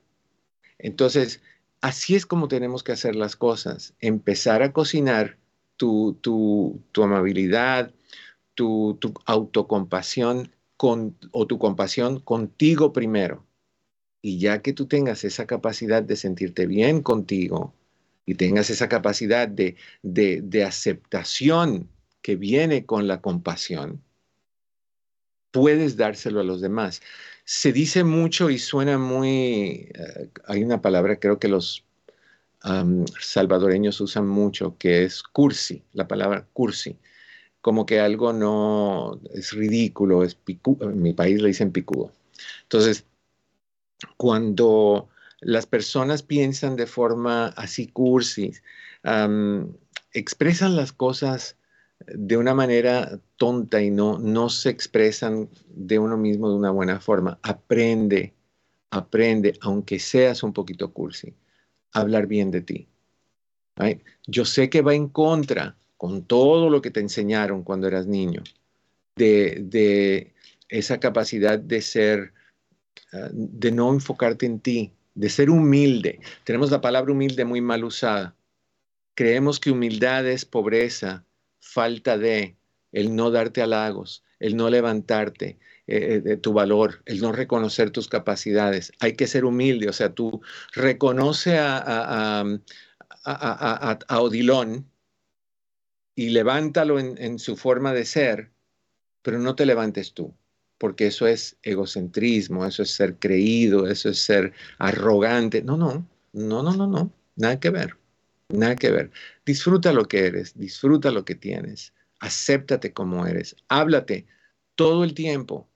[0.79, 1.41] Entonces,
[1.81, 3.93] así es como tenemos que hacer las cosas.
[3.99, 5.37] Empezar a cocinar
[5.77, 7.91] tu, tu, tu amabilidad,
[8.55, 13.45] tu, tu autocompasión o tu compasión contigo primero.
[14.21, 17.73] Y ya que tú tengas esa capacidad de sentirte bien contigo
[18.25, 21.89] y tengas esa capacidad de, de, de aceptación
[22.21, 24.03] que viene con la compasión,
[25.51, 27.01] puedes dárselo a los demás.
[27.45, 31.83] Se dice mucho y suena muy, eh, hay una palabra creo que los
[33.19, 36.97] salvadoreños usan mucho, que es cursi, la palabra cursi,
[37.61, 40.37] como que algo no es ridículo, es
[40.81, 42.11] en mi país le dicen picudo.
[42.63, 43.05] Entonces,
[44.15, 45.09] cuando
[45.41, 48.53] las personas piensan de forma así cursi,
[50.13, 51.57] expresan las cosas
[52.05, 56.99] de una manera tonta y no, no se expresan de uno mismo de una buena
[56.99, 57.39] forma.
[57.41, 58.33] Aprende,
[58.91, 61.33] aprende, aunque seas un poquito cursi,
[61.93, 62.87] a hablar bien de ti.
[64.27, 68.43] Yo sé que va en contra con todo lo que te enseñaron cuando eras niño,
[69.15, 70.33] de,
[70.69, 72.33] esa capacidad de ser,
[73.13, 76.19] ah, de no enfocarte en ti, de ser humilde.
[76.43, 78.35] Tenemos la palabra humilde muy mal usada.
[79.15, 81.25] Creemos que humildad es pobreza,
[81.59, 82.55] falta de,
[82.91, 87.89] el no darte halagos, el no levantarte eh, eh, de tu valor, el no reconocer
[87.89, 88.91] tus capacidades.
[88.99, 90.41] Hay que ser humilde, o sea, tú
[90.73, 92.45] reconoce a, a,
[93.25, 94.85] a, a Odilón
[96.17, 98.49] y levántalo en, su forma de ser,
[99.21, 100.33] pero no te levantes tú
[100.79, 105.61] porque eso es egocentrismo, eso es ser creído, eso es ser arrogante.
[105.63, 107.97] No, no, no, no, no, no, nada que ver.
[108.49, 109.11] Nada que ver.
[109.45, 114.25] Disfruta lo que eres, disfruta lo que tienes, acéptate como eres, háblate
[114.75, 115.67] todo el tiempo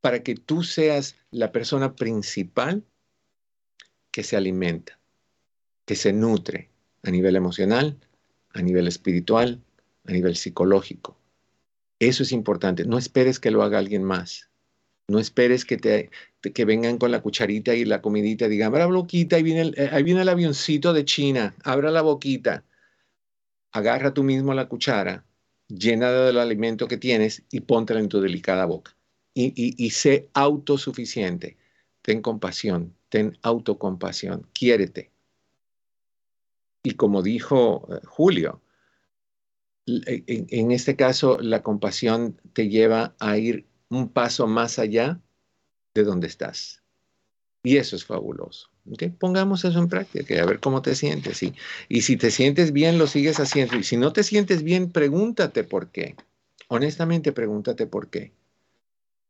[0.00, 2.84] para que tú seas la persona principal
[4.12, 5.00] que se alimenta,
[5.84, 6.70] que se nutre
[7.02, 7.98] a nivel emocional,
[8.54, 9.60] a nivel espiritual,
[10.06, 11.18] a nivel psicológico.
[11.98, 12.84] Eso es importante.
[12.84, 14.50] No esperes que lo haga alguien más.
[15.06, 18.86] No esperes que, te, que vengan con la cucharita y la comidita y digan, abra
[18.86, 22.64] la boquita, ahí viene, el, eh, ahí viene el avioncito de China, abra la boquita.
[23.72, 25.26] Agarra tú mismo la cuchara,
[25.68, 28.96] llena del alimento que tienes y póntela en tu delicada boca.
[29.34, 31.58] Y, y, y sé autosuficiente.
[32.00, 35.10] Ten compasión, ten autocompasión, quiérete.
[36.84, 38.60] Y como dijo eh, Julio,
[39.86, 45.20] en este caso la compasión te lleva a ir un paso más allá
[45.94, 46.82] de donde estás.
[47.64, 48.68] Y eso es fabuloso.
[49.18, 51.38] Pongamos eso en práctica, a ver cómo te sientes.
[51.38, 51.54] ¿sí?
[51.88, 53.76] Y si te sientes bien, lo sigues haciendo.
[53.76, 56.16] Y si no te sientes bien, pregúntate por qué.
[56.68, 58.32] Honestamente, pregúntate por qué.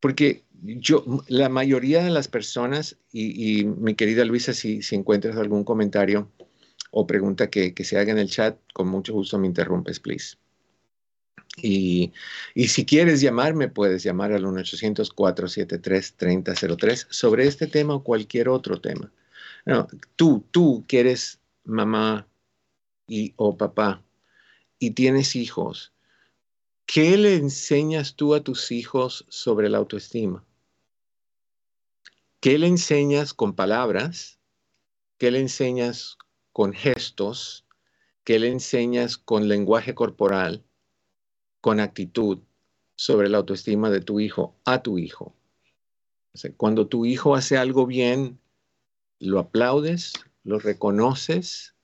[0.00, 6.28] Porque yo, la mayoría de las personas, y, mi querida Luisa, si, encuentras algún comentario
[6.96, 10.36] o pregunta que, que se haga en el chat, con mucho gusto me interrumpes, please.
[11.56, 12.12] Y,
[12.68, 19.12] si quieres llamarme, puedes llamar al 1-800-473-3003 sobre este tema o cualquier otro tema.
[20.16, 22.28] tú, tú que eres mamá
[23.08, 24.02] y, o papá
[24.78, 25.92] y tienes hijos,
[26.86, 30.44] ¿qué le enseñas tú a tus hijos sobre la autoestima?
[32.40, 34.38] ¿Qué le enseñas con palabras?
[35.18, 36.18] ¿Qué le enseñas
[36.54, 37.66] con gestos?
[38.24, 40.64] ¿Qué le enseñas con lenguaje corporal?
[41.60, 42.38] Con actitud
[42.94, 45.36] sobre la autoestima de tu hijo a tu hijo.
[46.56, 48.38] cuando tu hijo hace algo bien,
[49.18, 51.74] lo aplaudes, lo reconoces,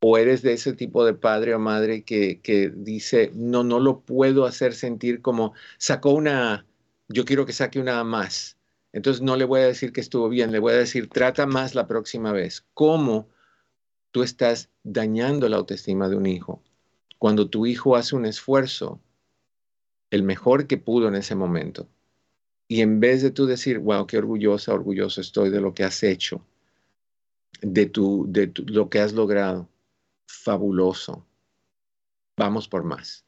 [0.00, 4.00] o eres de ese tipo de padre o madre que, que dice, no, no lo
[4.00, 6.66] puedo hacer sentir como sacó una,
[7.08, 8.56] yo quiero que saque una más
[8.92, 11.74] entonces no le voy a decir que estuvo bien, le voy a decir, trata más
[11.74, 12.66] la próxima vez.
[12.74, 13.28] ¿Cómo
[14.10, 16.62] tú estás dañando la autoestima de un hijo?
[17.18, 19.00] Cuando tu hijo hace un esfuerzo,
[20.10, 21.88] el mejor que pudo en ese momento,
[22.68, 26.02] y en vez de tú decir, wow, qué orgullosa, orgulloso estoy de lo que has
[26.02, 26.44] hecho,
[27.62, 29.68] de, tu, de lo que has logrado,
[30.26, 31.26] fabuloso,
[32.36, 33.24] vamos por más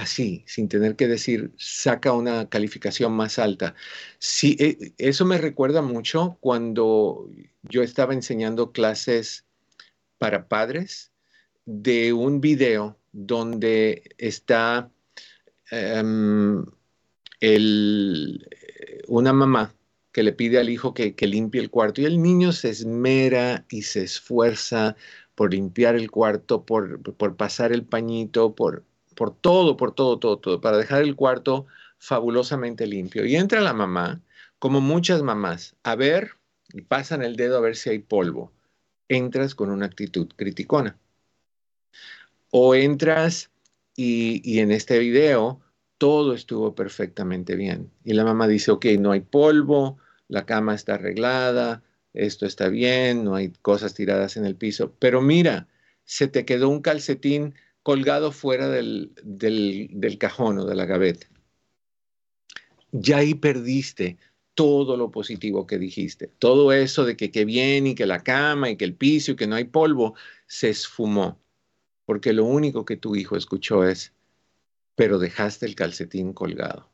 [0.00, 3.74] así, sin tener que decir, saca una calificación más alta.
[4.18, 7.28] Sí, e, eso me recuerda mucho cuando
[7.62, 9.46] yo estaba enseñando clases
[10.20, 11.12] para padres
[11.64, 14.90] de un video donde está
[15.70, 16.62] em,
[19.08, 19.74] una mamá
[20.12, 23.80] que le pide al hijo que, limpie el cuarto y el niño se esmera y
[23.82, 24.94] se esfuerza
[25.34, 28.84] por limpiar el cuarto, por, por pasar el pañito, por,
[29.16, 31.66] por todo, por todo, todo, todo, para dejar el cuarto
[31.98, 33.24] fabulosamente limpio.
[33.24, 34.20] Y entra la mamá,
[34.58, 36.32] como muchas mamás, a ver
[36.74, 38.52] y pasan el dedo a ver si hay polvo.
[39.10, 40.96] Entras con una actitud criticona.
[42.50, 43.50] O entras
[43.96, 45.60] y, en este video
[45.98, 47.90] todo estuvo perfectamente bien.
[48.04, 49.98] Y la mamá dice, ok, no hay polvo,
[50.28, 51.82] la cama está arreglada,
[52.14, 55.66] esto está bien, no hay cosas tiradas en el piso, pero mira,
[56.04, 59.12] se te quedó un calcetín colgado fuera del,
[60.20, 61.26] cajón o de la gaveta.
[62.92, 64.18] Ya ahí perdiste
[64.60, 66.26] todo lo positivo que dijiste.
[66.26, 69.36] Todo eso de que qué bien y que la cama y que el piso y
[69.36, 70.14] que no hay polvo
[70.46, 71.40] se esfumó.
[72.04, 74.12] Porque lo único que tu hijo escuchó es,
[74.96, 76.90] pero dejaste el calcetín colgado.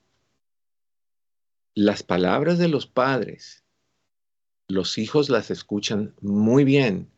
[1.74, 3.64] Las palabras de los padres,
[4.68, 7.10] los hijos las escuchan muy bien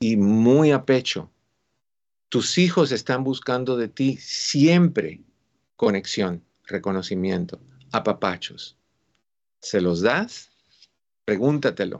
[0.00, 1.30] y muy a pecho
[2.32, 5.20] tus hijos están buscando de ti siempre
[5.76, 7.60] conexión, reconocimiento,
[7.92, 8.78] apapachos.
[9.62, 10.50] ¿Se los das?
[11.24, 11.98] Pregúntatelo,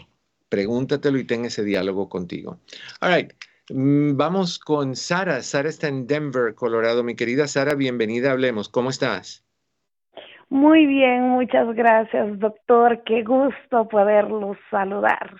[0.48, 2.58] pregúntatelo y ten ese diálogo contigo.
[3.00, 3.32] All right.
[3.70, 5.40] Mm, vamos con Sara.
[5.42, 7.04] Sara está en Denver, Colorado.
[7.04, 8.32] Mi querida Sara, bienvenida.
[8.32, 8.68] Hablemos.
[8.68, 9.44] ¿Cómo estás?
[10.48, 13.04] Muy bien, muchas gracias, doctor.
[13.04, 15.36] Qué gusto poderlos saludar.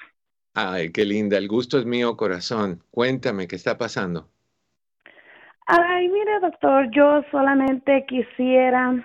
[0.55, 1.37] Ay, qué linda.
[1.37, 2.85] El gusto es mío, corazón.
[2.93, 4.29] Cuéntame, ¿qué está pasando?
[5.67, 9.05] Ay, mire, doctor, yo solamente quisiera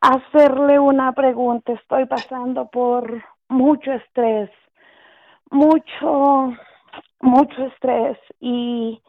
[0.00, 1.72] hacerle una pregunta.
[1.72, 4.50] Estoy pasando por mucho estrés,
[5.50, 6.52] mucho,
[7.20, 9.00] mucho estrés y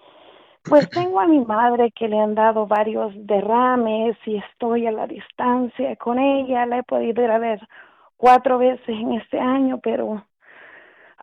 [0.63, 5.07] pues tengo a mi madre que le han dado varios derrames y estoy a la
[5.07, 6.65] distancia con ella.
[6.65, 7.59] La he podido ir a ver
[8.17, 10.23] cuatro veces en este año, pero,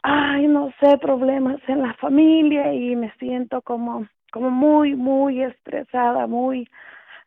[0.03, 4.07] ay, no sé, problemas en la familia y me siento como
[4.37, 6.69] como muy, muy estresada, muy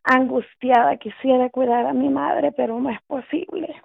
[0.04, 0.97] angustiada.
[0.97, 3.82] Quisiera cuidar a mi madre, pero no es posible.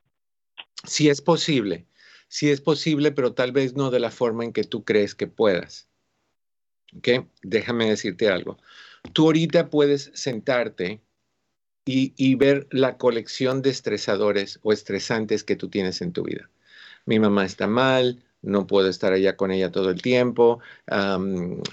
[0.85, 1.87] Sí es posible,
[2.29, 5.27] sí es posible, pero tal vez no de la forma en que tú crees que
[5.27, 5.89] puedas.
[6.97, 7.27] ¿Ok?
[7.43, 8.59] Déjame decirte algo.
[9.13, 11.03] Tú ahorita puedes sentarte
[11.85, 16.51] y, y ver la colección de estresadores o estresantes que tú tienes en tu vida.
[17.07, 20.61] Mi mamá está mal, no puedo estar allá con ella todo el tiempo.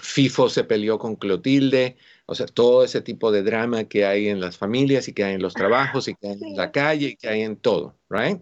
[0.02, 4.40] FIFO se peleó con Clotilde, o sea, todo ese tipo de drama que hay en
[4.40, 7.16] las familias y que hay en los trabajos y que hay en la calle y
[7.16, 8.40] que hay en todo, ¿right?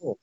[0.00, 0.18] oh,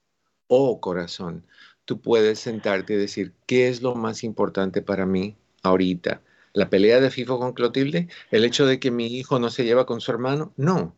[0.47, 1.45] oh, corazón,
[1.85, 6.21] tú puedes sentarte y decir, ¿qué es lo más importante para mí ahorita?
[6.53, 8.09] ¿La pelea de FIFO con Clotilde?
[8.31, 10.53] ¿El hecho de que mi hijo no se lleva con su hermano?
[10.57, 10.95] No.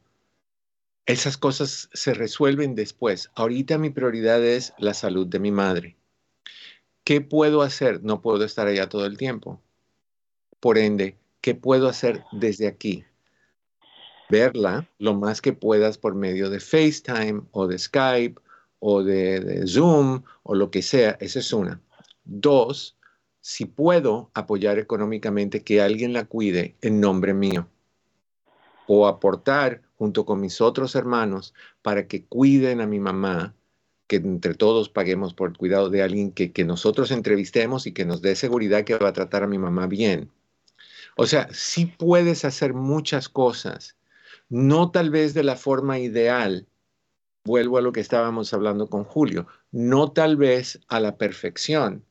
[1.06, 3.32] Esas cosas se resuelven después.
[3.36, 5.98] Ahorita mi prioridad es la salud de mi madre.
[7.04, 8.04] ¿Qué puedo hacer?
[8.04, 9.60] No puedo estar allá todo el tiempo.
[10.60, 13.04] Por ende, ¿qué puedo hacer desde aquí?
[14.30, 18.40] Verla lo más que puedas por medio de FaceTime o de Skype
[18.80, 21.18] o de, Zoom o lo que sea.
[21.20, 21.82] Esa es una.
[22.24, 22.96] Dos,
[23.42, 27.68] si puedo apoyar económicamente que alguien la cuide en nombre mío.
[28.94, 33.56] O aportar junto con mis otros hermanos para que cuiden a mi mamá,
[34.08, 38.04] que entre todos paguemos por el cuidado de alguien que, que nosotros entrevistemos y que
[38.04, 40.30] nos dé seguridad que va a tratar a mi mamá bien.
[41.16, 43.96] O sea, sí puedes hacer muchas cosas,
[44.50, 46.68] no tal vez de la forma ideal,
[47.46, 52.04] vuelvo a lo que estábamos hablando con Julio, no tal vez a la perfección,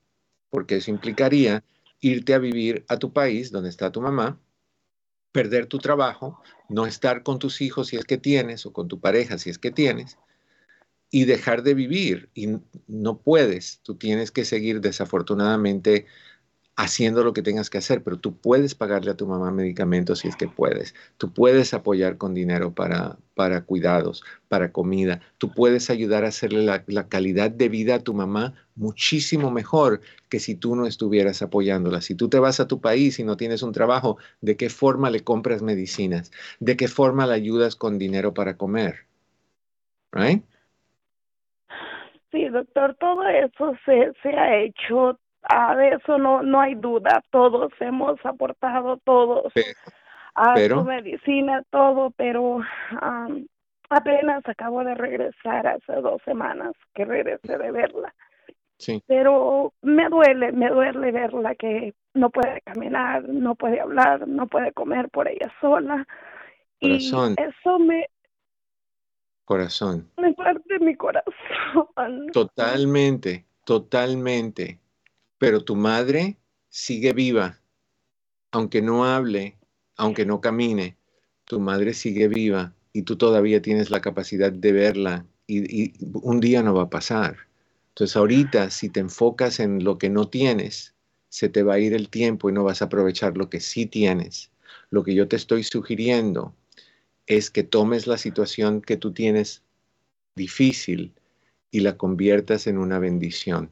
[0.49, 1.63] porque eso implicaría
[2.01, 4.41] irte a vivir a tu país donde está tu mamá,
[5.33, 9.01] perder tu trabajo, no estar con tus hijos si es que tienes o con tu
[9.01, 10.19] pareja si es que tienes,
[11.11, 12.31] y dejar de vivir.
[12.35, 12.49] Y
[12.87, 16.07] no puedes, tú tienes que seguir desafortunadamente
[16.83, 20.29] haciendo lo que tengas que hacer, pero tú puedes pagarle a tu mamá medicamentos si
[20.29, 20.95] es que puedes.
[21.19, 25.21] Tú puedes apoyar con dinero para, para cuidados, para comida.
[25.39, 30.01] Tú puedes ayudar a hacerle la, la, calidad de vida a tu mamá muchísimo mejor
[30.31, 32.01] que si tú no estuvieras apoyándola.
[32.01, 35.11] Si tú te vas a tu país y no tienes un trabajo, ¿de qué forma
[35.11, 36.33] le compras medicinas?
[36.61, 39.07] ¿De qué forma le ayudas con dinero para comer?
[40.13, 40.43] Right?
[42.33, 47.23] Sí, doctor, todo eso se, se ha hecho a eso no no hay duda.
[47.31, 49.53] Todos hemos aportado todos
[50.35, 52.61] a su medicina todo pero
[53.89, 58.15] apenas acabo de regresar hace dos semanas que regresé de verla.
[58.79, 59.03] Sí.
[59.07, 64.73] pero me duele me duele verla que no puede caminar no puede hablar no puede
[64.73, 66.07] comer por ella sola.
[66.81, 67.37] Corazón.
[67.39, 68.07] y eso me
[69.45, 70.11] corazón.
[70.17, 71.35] me parte mi corazón.
[72.33, 74.80] Totalmente totalmente
[75.41, 76.37] pero tu madre
[76.69, 77.63] sigue viva,
[78.53, 79.57] aunque no hable,
[79.97, 80.99] aunque no camine,
[81.47, 86.63] tu madre sigue viva y tú todavía tienes la capacidad de verla y, un día
[86.63, 87.39] no va a pasar.
[87.89, 90.95] Entonces ahorita si te enfocas en lo que no tienes,
[91.31, 93.87] se te va a ir el tiempo y no vas a aprovechar lo que sí
[93.87, 94.51] tienes.
[94.91, 96.55] Lo que yo te estoy sugiriendo
[97.27, 99.63] es que tomes la situación que tú tienes
[100.37, 101.15] difícil
[101.71, 103.71] y la conviertas en una bendición.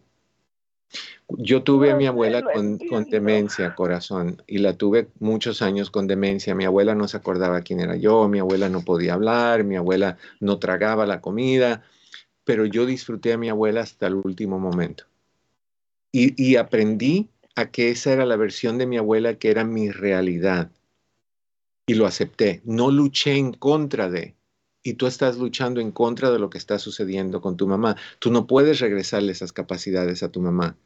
[1.28, 2.78] Yo tuve a mi abuela con,
[3.10, 6.54] demencia, corazón, y la tuve muchos años con demencia.
[6.54, 10.16] Mi abuela no se acordaba quién era yo, mi abuela no podía hablar, mi abuela
[10.40, 11.84] no tragaba la comida,
[12.44, 15.04] pero yo disfruté a mi abuela hasta el último momento.
[16.12, 19.90] Y, y aprendí a que esa era la versión de mi abuela que era mi
[19.90, 20.70] realidad.
[21.86, 22.62] Y lo acepté.
[22.64, 24.34] No luché en contra de,
[24.82, 27.96] y tú estás luchando en contra de lo que está sucediendo con tu mamá.
[28.18, 30.76] Tú no puedes regresarle esas capacidades a tu mamá.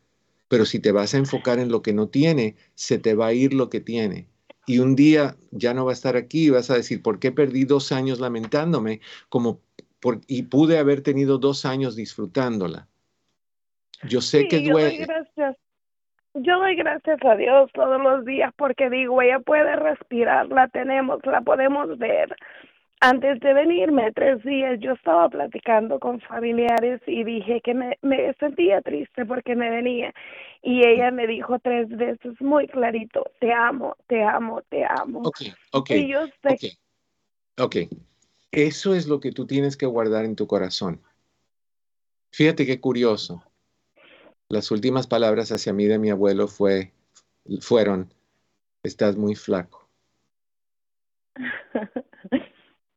[0.49, 3.32] Pero si te vas a enfocar en lo que no tiene, se te va a
[3.32, 4.28] ir lo que tiene.
[4.66, 7.32] Y un día ya no va a estar aquí y vas a decir, ¿por qué
[7.32, 9.01] perdí dos años lamentándome?
[9.28, 9.61] Como
[10.01, 12.88] por, y pude haber tenido dos años disfrutándola.
[14.09, 14.99] Yo sé que duele.
[14.99, 15.57] Yo doy, gracias.
[16.34, 21.24] yo doy gracias a Dios todos los días porque digo, ella puede respirar, la tenemos,
[21.24, 22.36] la podemos ver
[23.03, 28.32] antes de venirme tres días yo estaba platicando con familiares y dije que me, me,
[28.34, 30.14] sentía triste porque me venía
[30.62, 35.22] y ella me dijo tres veces muy clarito, te amo, te amo, te amo.
[35.24, 35.40] Ok,
[35.72, 35.90] ok.
[35.90, 36.78] Y yo sé...
[37.59, 37.76] ok,
[38.53, 41.03] eso es lo que tú tienes que guardar en tu corazón.
[42.30, 43.42] Fíjate qué curioso.
[44.48, 46.92] Las últimas palabras hacia mí de mi abuelo fue,
[47.61, 48.14] fueron,
[48.84, 49.88] estás muy flaco.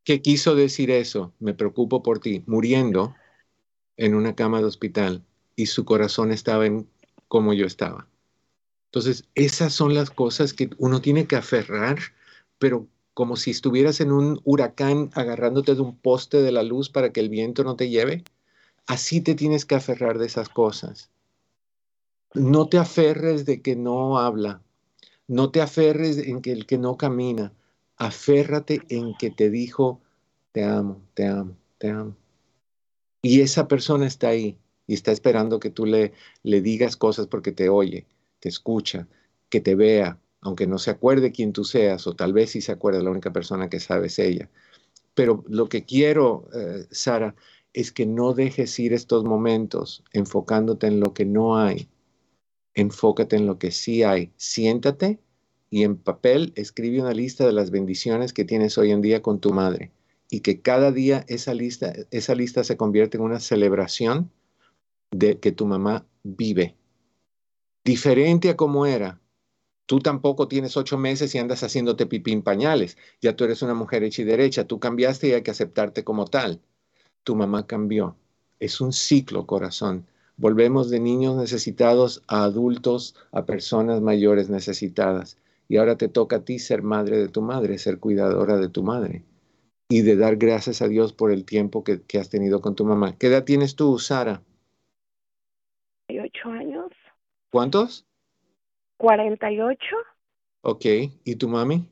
[0.06, 1.32] ¿Qué quiso decir eso?
[1.40, 3.16] Me preocupo por ti, muriendo
[3.96, 5.24] en una cama de hospital
[5.56, 6.88] y su corazón estaba en
[7.26, 8.06] como yo estaba.
[8.84, 11.98] Entonces, esas son las cosas que uno tiene que aferrar,
[12.60, 17.12] pero como si estuvieras en un huracán agarrándote de un poste de la luz para
[17.12, 18.22] que el viento no te lleve.
[18.86, 21.10] Así te tienes que aferrar de esas cosas.
[22.32, 24.62] No te aferres de que no habla.
[25.26, 27.52] No te aferres en que el que no camina
[27.96, 30.00] aférrate en que te dijo,
[30.52, 32.16] te amo, te amo, te amo.
[33.22, 37.52] Y esa persona está ahí y está esperando que tú le, le digas cosas porque
[37.52, 38.06] te oye,
[38.40, 39.08] te escucha,
[39.48, 42.72] que te vea, aunque no se acuerde quién tú seas, o tal vez sí se
[42.72, 44.48] acuerde, la única persona que sabe es ella.
[45.14, 47.34] Pero lo que quiero, eh, Sara,
[47.72, 51.88] es que no dejes ir estos momentos enfocándote en lo que no hay.
[52.74, 54.32] Enfócate en lo que sí hay.
[54.36, 55.18] Siéntate
[55.70, 59.40] y en papel escribe una lista de las bendiciones que tienes hoy en día con
[59.40, 59.90] tu madre
[60.30, 64.30] y que cada día esa lista, esa lista se convierte en una celebración
[65.10, 66.76] de que tu mamá vive.
[67.84, 69.20] Diferente a como era.
[69.86, 72.98] Tú tampoco tienes ocho meses y andas haciéndote pipí en pañales.
[73.20, 74.66] Ya tú eres una mujer hecha y derecha.
[74.66, 76.60] Tú cambiaste y hay que aceptarte como tal.
[77.22, 78.16] Tu mamá cambió.
[78.58, 80.06] Es un ciclo, corazón.
[80.36, 85.38] Volvemos de niños necesitados a adultos, a personas mayores necesitadas
[85.68, 88.82] y ahora te toca a ti ser madre de tu madre, ser cuidadora de tu
[88.82, 89.24] madre
[89.88, 93.16] y de dar gracias a Dios por el tiempo que, has tenido con tu mamá.
[93.18, 94.42] ¿Qué edad tienes tú, Sara?
[96.08, 96.92] 48 años.
[97.50, 98.06] ¿Cuántos?
[98.98, 99.78] 48.
[100.62, 100.84] Ok,
[101.24, 101.88] ¿y tu mami?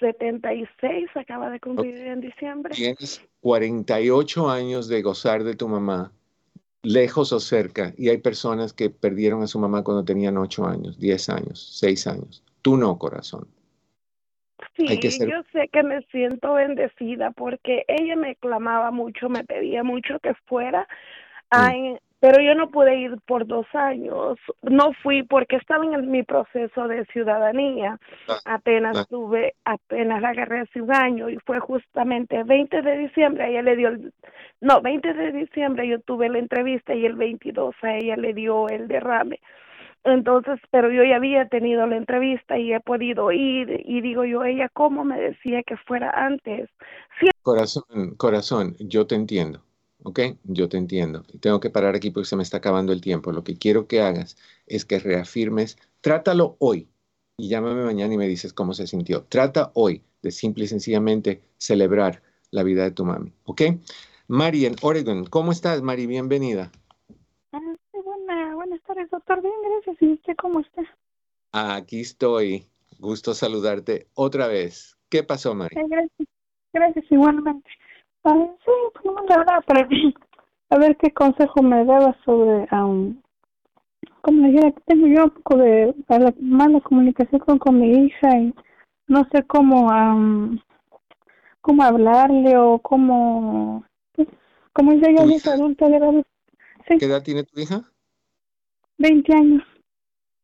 [0.00, 2.74] 76, acaba de cumplir en diciembre.
[2.74, 6.12] Tienes 48 años de gozar de tu mamá,
[6.86, 10.98] lejos o cerca, y hay personas que perdieron a su mamá cuando tenían 8 años,
[11.00, 12.44] 10 años, 6 años.
[12.62, 13.48] Tú no, corazón.
[14.76, 20.18] Sí, yo sé que me siento bendecida porque ella me clamaba mucho, me pedía mucho
[20.20, 20.86] que fuera,
[21.50, 21.56] mm.
[22.20, 24.38] Pero yo no pude ir por dos años.
[24.62, 27.98] No fui porque estaba en mi proceso de ciudadanía.
[28.44, 33.44] apenas tuve, apenas la agarré hace un año y fue justamente el 20 de diciembre,
[33.44, 34.12] a ella le dio, el,
[34.60, 38.68] no, 20 de diciembre yo tuve la entrevista y el 22 a ella le dio
[38.68, 39.38] el derrame.
[40.04, 44.44] Entonces, pero yo ya había tenido la entrevista y he podido ir y digo yo,
[44.44, 46.70] ella cómo me decía que fuera antes.
[47.42, 49.60] Corazón, corazón, yo te entiendo,
[50.06, 50.20] ¿ok?
[50.44, 51.24] Yo te entiendo.
[51.40, 53.32] Tengo que parar aquí porque se me está acabando el tiempo.
[53.32, 54.36] Lo que quiero que hagas
[54.68, 56.88] es que reafirmes, trátalo hoy
[57.36, 59.24] y llámame mañana y me dices cómo se sintió.
[59.24, 63.62] Trata hoy de simple y sencillamente celebrar la vida de tu mami, ¿ok?
[64.28, 66.06] Mari en Oregon, ¿cómo estás, Mari?
[66.06, 66.70] Bienvenida.
[67.50, 67.60] Ah,
[68.54, 69.42] buenas tardes, doctor.
[69.42, 69.96] Bien, gracias.
[70.00, 70.82] ¿Y usted cómo está?
[71.50, 72.68] Aquí estoy.
[73.00, 74.96] Gusto saludarte otra vez.
[75.08, 75.82] ¿Qué pasó, María?
[75.88, 76.28] gracias.
[76.72, 77.68] Gracias, igualmente.
[78.28, 79.88] Ah, sí, pues no me para
[80.70, 83.22] a ver qué consejo me daba sobre, um,
[84.20, 85.94] como le dijera, que tengo yo un poco de
[86.40, 88.52] mala comunicación con, mi hija y
[89.06, 90.58] no sé cómo, um,
[91.60, 93.84] cómo hablarle o cómo,
[94.16, 94.26] pues,
[94.72, 95.86] como ella ya es adulta,
[96.98, 97.82] ¿Qué edad tiene tu hija?
[98.98, 99.62] 20 años.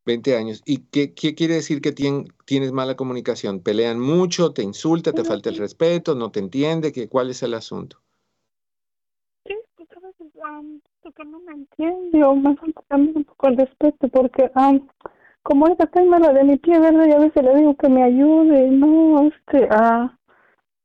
[0.04, 0.62] 20 años.
[0.64, 3.60] ¿Y qué, qué quiere decir que tienes mala comunicación?
[3.60, 4.52] ¿Pelean mucho?
[4.52, 5.12] ¿Te insulta?
[5.12, 6.14] ¿Te falta el respeto?
[6.14, 6.92] ¿No te entiende?
[6.92, 7.98] ¿Qué, ¿Cuál es el asunto?
[9.46, 13.48] Sí, pues a veces um, porque no me entiende o me falta también un poco
[13.48, 14.86] el respeto porque um,
[15.42, 17.06] como está mala de mi pie, ¿verdad?
[17.06, 20.16] Y a veces le digo que me ayude, no, este, ah,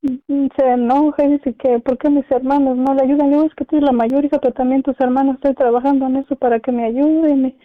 [0.02, 3.32] se enoja y dice que ¿por qué mis hermanos no le ayudan?
[3.32, 6.18] Yo es que tú eres la mayor hija, pero también tus hermanos estoy trabajando en
[6.18, 7.58] eso para que me ayuden y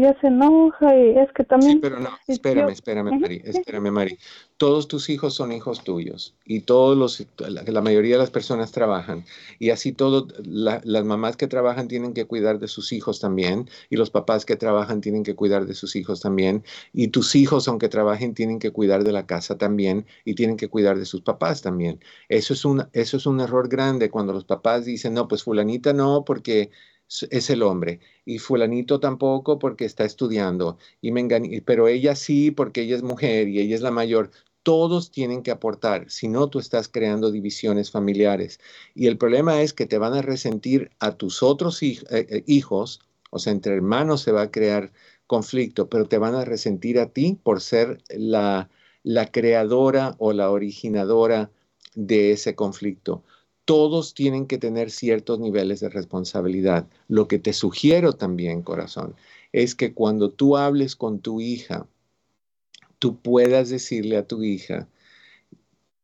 [0.00, 1.72] ya se enoja y es que también...
[1.72, 4.18] Sí, pero no, espérame, espérame, Mari, espérame, Mari.
[4.56, 9.24] Todos tus hijos son hijos tuyos y todos los, la, mayoría de las personas trabajan
[9.58, 13.96] y así todo, las mamás que trabajan tienen que cuidar de sus hijos también y
[13.96, 17.88] los papás que trabajan tienen que cuidar de sus hijos también y tus hijos, aunque
[17.88, 21.62] trabajen, tienen que cuidar de la casa también y tienen que cuidar de sus papás
[21.62, 22.00] también.
[22.28, 25.92] Eso es un, eso es un error grande cuando los papás dicen, no, pues fulanita
[25.92, 26.70] no, porque
[27.30, 28.00] es el hombre.
[28.24, 30.78] Y fulanito tampoco porque está estudiando.
[31.00, 31.26] Y me
[31.64, 34.30] pero ella sí porque ella es mujer y ella es la mayor.
[34.62, 38.58] Todos tienen que aportar, si no tú estás creando divisiones familiares.
[38.94, 43.00] Y el problema es que te van a resentir a tus otros eh, eh, hijos,
[43.30, 44.92] o sea, entre hermanos se va a crear
[45.28, 48.68] conflicto, pero te van a resentir a ti por ser la,
[49.04, 51.50] la creadora o la originadora
[51.94, 53.22] de ese conflicto
[53.66, 56.86] todos tienen que tener ciertos niveles de responsabilidad.
[57.08, 59.14] Lo que te sugiero también, corazón,
[59.52, 61.86] es que cuando tú hables con tu hija,
[62.98, 64.88] tú puedas decirle a tu hija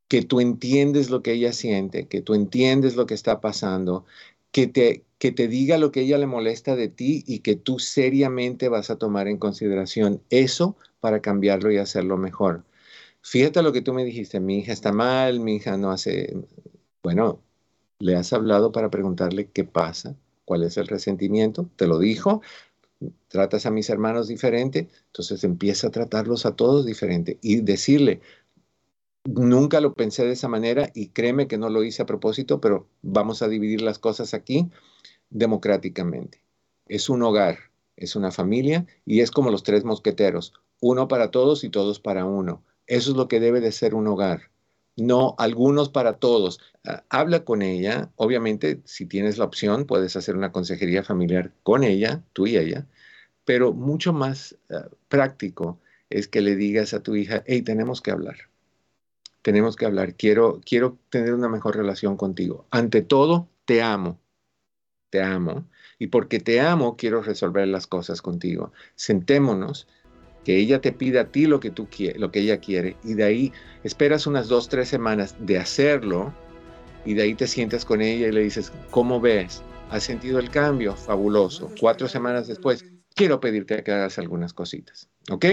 [0.09, 4.05] que tú entiendes lo que ella siente, que tú entiendes lo que está pasando,
[4.51, 7.79] que te, que te diga lo que ella le molesta de ti y que tú
[7.79, 12.65] seriamente vas a tomar en consideración eso para cambiarlo y hacerlo mejor.
[13.23, 16.37] Fíjate lo que tú me dijiste, mi hija está mal, mi hija no hace,
[17.03, 17.41] bueno,
[18.03, 20.17] ¿Le has hablado para preguntarle qué pasa?
[20.45, 21.71] ¿Cuál es el resentimiento?
[21.77, 22.43] ¿Te lo dijo?
[23.29, 24.89] ¿Tratas a mis hermanos diferente?
[25.07, 28.21] Entonces empieza a tratarlos a todos diferente y decirle,
[29.25, 32.89] nunca lo pensé de esa manera y créeme que no lo hice a propósito, pero
[33.03, 34.69] vamos a dividir las cosas aquí
[35.31, 36.43] democráticamente.
[36.89, 41.63] Es un hogar, es una familia y es como los tres mosqueteros, uno para todos
[41.63, 42.65] y todos para uno.
[42.89, 44.52] Eso es lo que debe de ser un hogar
[44.97, 46.61] no algunos para todos.
[46.85, 51.85] Ah, habla con ella, obviamente si tienes la opción puedes hacer una consejería familiar con
[51.85, 52.87] ella, tú y ella,
[53.45, 55.81] pero mucho más ah, práctico
[56.11, 58.37] es que le digas a tu hija, hey, tenemos que hablar,
[59.43, 62.67] tenemos que hablar, quiero, quiero tener una mejor relación contigo.
[62.71, 64.21] Ante todo, te amo,
[65.11, 65.69] te amo,
[65.99, 68.73] y porque te amo quiero resolver las cosas contigo.
[68.95, 69.87] Sentémonos
[70.45, 73.25] que ella te pida a ti lo que, tú lo que ella quiere y de
[73.25, 73.53] ahí
[73.85, 76.33] esperas unas dos, tres semanas de hacerlo
[77.05, 79.63] y de ahí te sientas con ella y le dices, ¿cómo ves?
[79.91, 80.97] ¿Has sentido el cambio?
[80.97, 81.71] Fabuloso.
[81.79, 82.85] Cuatro semanas después,
[83.15, 85.09] quiero pedirte que hagas algunas cositas.
[85.31, 85.47] ¿Ok?